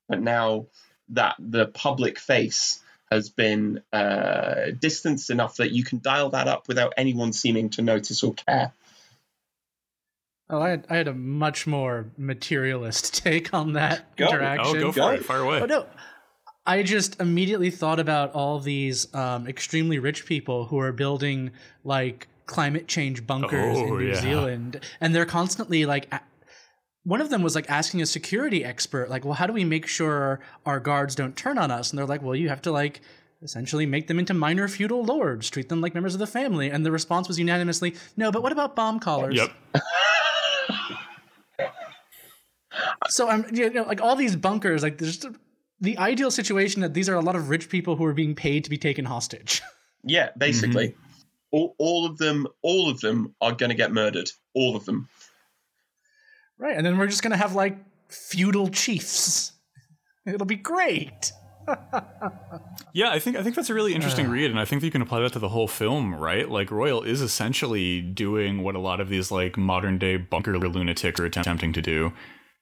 [0.08, 0.66] but now
[1.10, 2.80] that the public face
[3.10, 7.82] has been uh, distanced enough that you can dial that up without anyone seeming to
[7.82, 8.72] notice or care.
[10.50, 14.26] Oh, I had, I had a much more materialist take on that Go.
[14.26, 14.76] Oh, interaction.
[14.76, 15.08] Oh, go for Go.
[15.10, 15.24] it.
[15.24, 15.60] Fire away.
[15.60, 15.86] Oh no.
[16.66, 21.52] I just immediately thought about all these um, extremely rich people who are building
[21.82, 24.20] like climate change bunkers Oh, in New yeah.
[24.20, 26.12] Zealand, and they're constantly like.
[26.12, 26.20] A-
[27.04, 29.86] one of them was like asking a security expert, like, "Well, how do we make
[29.86, 33.00] sure our guards don't turn on us?" And they're like, "Well, you have to like
[33.40, 36.84] essentially make them into minor feudal lords, treat them like members of the family." And
[36.84, 39.52] the response was unanimously, "No, but what about bomb collars?" Yep.
[43.08, 45.24] So I'm, you know, like all these bunkers, like there's
[45.80, 48.64] the ideal situation that these are a lot of rich people who are being paid
[48.64, 49.62] to be taken hostage.
[50.04, 51.07] Yeah, basically, mm-hmm.
[51.50, 54.30] All, all of them, all of them are going to get murdered.
[54.54, 55.08] All of them.
[56.58, 56.76] Right.
[56.76, 59.52] And then we're just going to have like feudal chiefs.
[60.26, 61.32] It'll be great.
[62.92, 64.90] Yeah, I think I think that's a really interesting read, and I think that you
[64.90, 66.48] can apply that to the whole film, right?
[66.48, 71.20] Like Royal is essentially doing what a lot of these like modern day bunker lunatic
[71.20, 72.12] are attempting to do.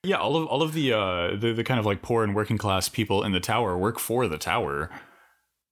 [0.03, 2.59] Yeah, all of all of the uh the, the kind of like poor and working
[2.59, 4.91] class people in the tower work for the tower.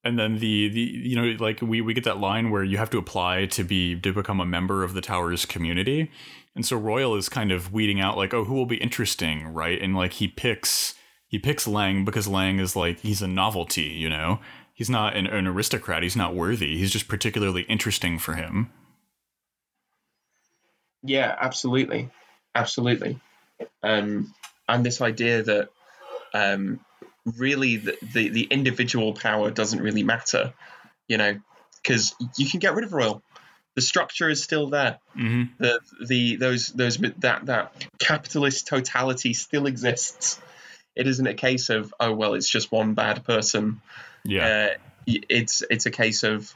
[0.05, 2.91] And then the the you know like we we get that line where you have
[2.91, 6.11] to apply to be to become a member of the tower's community.
[6.55, 9.81] And so Royal is kind of weeding out like oh who will be interesting, right?
[9.81, 10.95] And like he picks
[11.27, 14.41] he picks Laing because Laing is like he's a novelty, you know.
[14.75, 16.03] He's not an, an aristocrat.
[16.03, 16.77] He's not worthy.
[16.77, 18.71] He's just particularly interesting for him.
[21.05, 22.11] Yeah, absolutely,
[22.55, 23.21] absolutely.
[23.83, 24.35] Um,
[24.69, 25.69] and this idea that
[26.33, 26.81] um,
[27.25, 30.53] really the, the the individual power doesn't really matter,
[31.09, 31.41] you know,
[31.83, 33.23] because you can get rid of royal.
[33.75, 34.99] The structure is still there.
[35.17, 35.55] Mm-hmm.
[35.59, 40.41] The the those those that that capitalist totality still exists.
[40.95, 43.81] It isn't a case of oh well, it's just one bad person.
[44.25, 44.47] Yeah.
[44.47, 46.55] Uh, it's it's a case of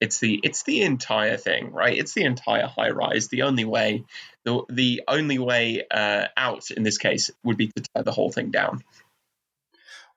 [0.00, 1.96] it's the it's the entire thing, right?
[1.96, 3.28] It's the entire high rise.
[3.28, 4.04] The only way
[4.44, 8.30] the the only way uh, out in this case would be to tear the whole
[8.30, 8.82] thing down.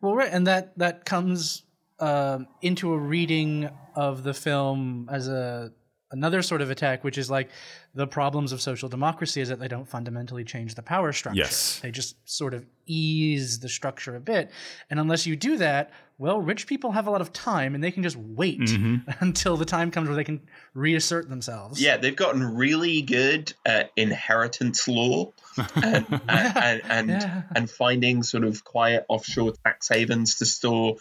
[0.02, 0.30] Well, right.
[0.32, 1.64] And that, that comes
[2.00, 5.74] um into a reading of the film as a
[6.12, 7.50] another sort of attack, which is like
[7.94, 11.40] the problems of social democracy is that they don't fundamentally change the power structure.
[11.40, 11.80] Yes.
[11.82, 14.50] They just sort of ease the structure a bit.
[14.90, 17.92] And unless you do that, well, rich people have a lot of time and they
[17.92, 19.10] can just wait Mm-hmm.
[19.20, 20.42] until the time comes where they can
[20.74, 21.82] reassert themselves.
[21.82, 25.32] Yeah, they've gotten really good at inheritance law
[25.76, 27.42] and and, and, and, Yeah.
[27.56, 30.96] and finding sort of quiet offshore tax havens to store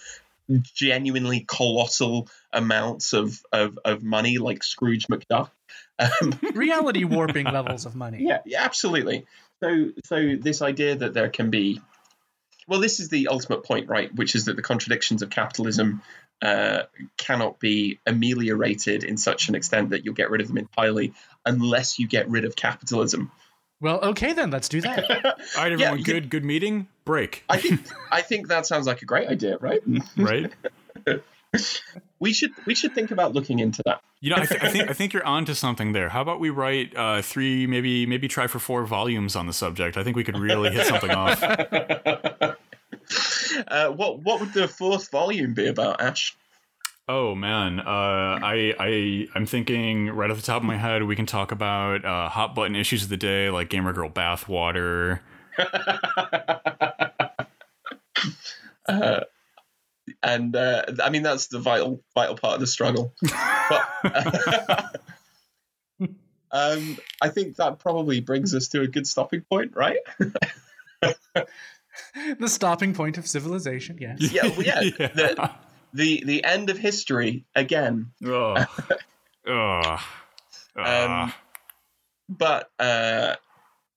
[0.75, 5.51] genuinely colossal amounts of, of, of money like Scrooge McDuck.
[5.99, 8.19] Um, Reality warping levels of money.
[8.21, 9.27] Yeah, yeah, absolutely.
[9.63, 11.81] So, so this idea that there can be,
[12.69, 14.15] well, this is the ultimate point, right?
[14.15, 16.03] Which is that the contradictions of capitalism
[16.43, 16.83] uh,
[17.17, 21.15] cannot be ameliorated in such an extent that you'll get rid of them entirely,
[21.45, 23.31] unless you get rid of capitalism.
[23.81, 25.11] Well, okay then, let's do that.
[25.25, 25.99] All right, everyone.
[25.99, 26.31] you- good.
[26.31, 26.89] Good meeting.
[27.05, 27.45] Break.
[27.49, 27.81] I think,
[28.11, 29.81] I think that sounds like a great idea, right?
[30.17, 30.53] right.
[32.19, 34.01] We should, we should think about looking into that.
[34.21, 36.09] You know, I, th- I think I think you're onto something there.
[36.09, 39.97] How about we write uh, three, maybe maybe try for four volumes on the subject?
[39.97, 41.43] I think we could really hit something off.
[41.43, 42.57] Uh,
[43.91, 46.37] what, what would the fourth volume be about, Ash?
[47.09, 51.15] Oh man, uh, I I I'm thinking right off the top of my head, we
[51.15, 55.21] can talk about uh, hot button issues of the day, like gamer girl bathwater.
[58.89, 59.21] uh,
[60.21, 63.15] and uh, I mean that's the vital vital part of the struggle.
[63.23, 63.87] But
[66.51, 69.99] um, I think that probably brings us to a good stopping point, right?
[72.41, 74.19] the stopping point of civilization, yes.
[74.19, 74.81] Yeah, well, yeah.
[74.81, 75.51] The,
[75.97, 78.13] the the end of history again.
[78.25, 78.67] Ugh.
[79.49, 80.01] Ugh.
[80.77, 81.33] Um,
[82.29, 83.37] But uh,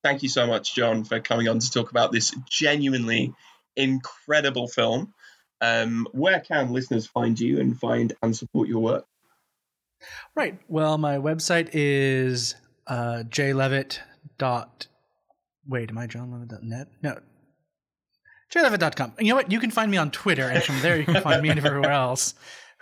[0.03, 3.33] thank you so much, John, for coming on to talk about this genuinely
[3.75, 5.13] incredible film.
[5.61, 9.05] Um, where can listeners find you and find and support your work?
[10.35, 10.59] Right.
[10.67, 12.55] Well, my website is
[12.87, 13.99] uh, jleavitt
[14.37, 14.87] dot.
[15.67, 16.87] Wait, am I johnleavitt.net?
[17.01, 17.19] No.
[18.53, 19.13] jleavitt.com.
[19.19, 19.51] You know what?
[19.51, 22.33] You can find me on Twitter, and from there you can find me everywhere else.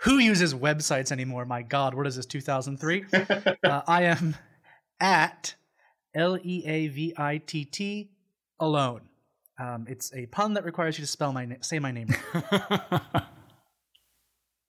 [0.02, 1.44] Who uses websites anymore?
[1.44, 2.26] My God, what is this?
[2.26, 3.04] 2003.
[3.12, 4.36] uh, I am
[5.00, 5.54] at
[6.14, 8.10] L E A V I T T
[8.60, 9.02] alone.
[9.60, 12.08] Um, it's a pun that requires you to spell my na- say my name.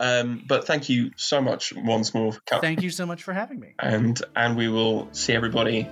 [0.01, 2.61] Um, but thank you so much once more for coming.
[2.61, 3.73] Thank you so much for having me.
[3.79, 5.89] and and we will see everybody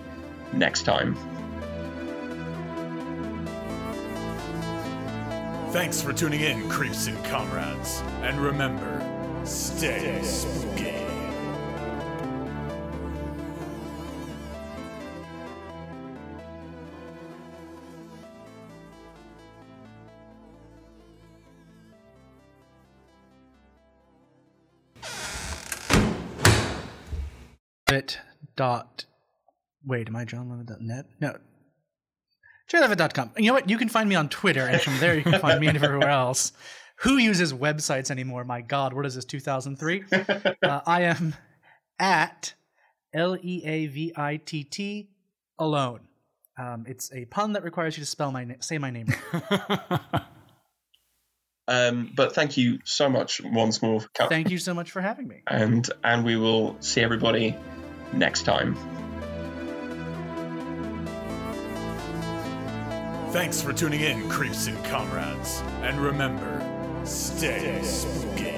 [0.54, 1.18] next time.
[5.78, 8.02] Thanks for tuning in, creeps and comrades.
[8.24, 9.00] And remember,
[9.46, 10.96] stay spooky.
[27.86, 28.20] Bit
[28.56, 29.06] dot.
[29.86, 31.06] Wait, am I John johnleavitt.net?
[31.22, 31.38] No.
[32.72, 33.32] JLeavitt.com.
[33.38, 33.70] You know what?
[33.70, 36.52] You can find me on Twitter, and from there you can find me everywhere else.
[37.02, 38.44] Who uses websites anymore?
[38.44, 39.26] My God, what is this?
[39.26, 40.04] 2003.
[40.64, 41.36] Uh, I am
[42.00, 42.54] at
[43.14, 45.10] L E A V I T T
[45.60, 46.02] alone.
[46.60, 49.08] Um, it's a pun that requires you to spell my na- say my name.
[51.70, 54.30] Um, but thank you so much once more for coming.
[54.30, 55.42] Thank you so much for having me.
[55.48, 57.58] and and we will see everybody
[58.14, 58.78] next time.
[63.38, 65.62] Thanks for tuning in, creeps and comrades.
[65.84, 66.60] And remember,
[67.06, 68.57] stay spooky.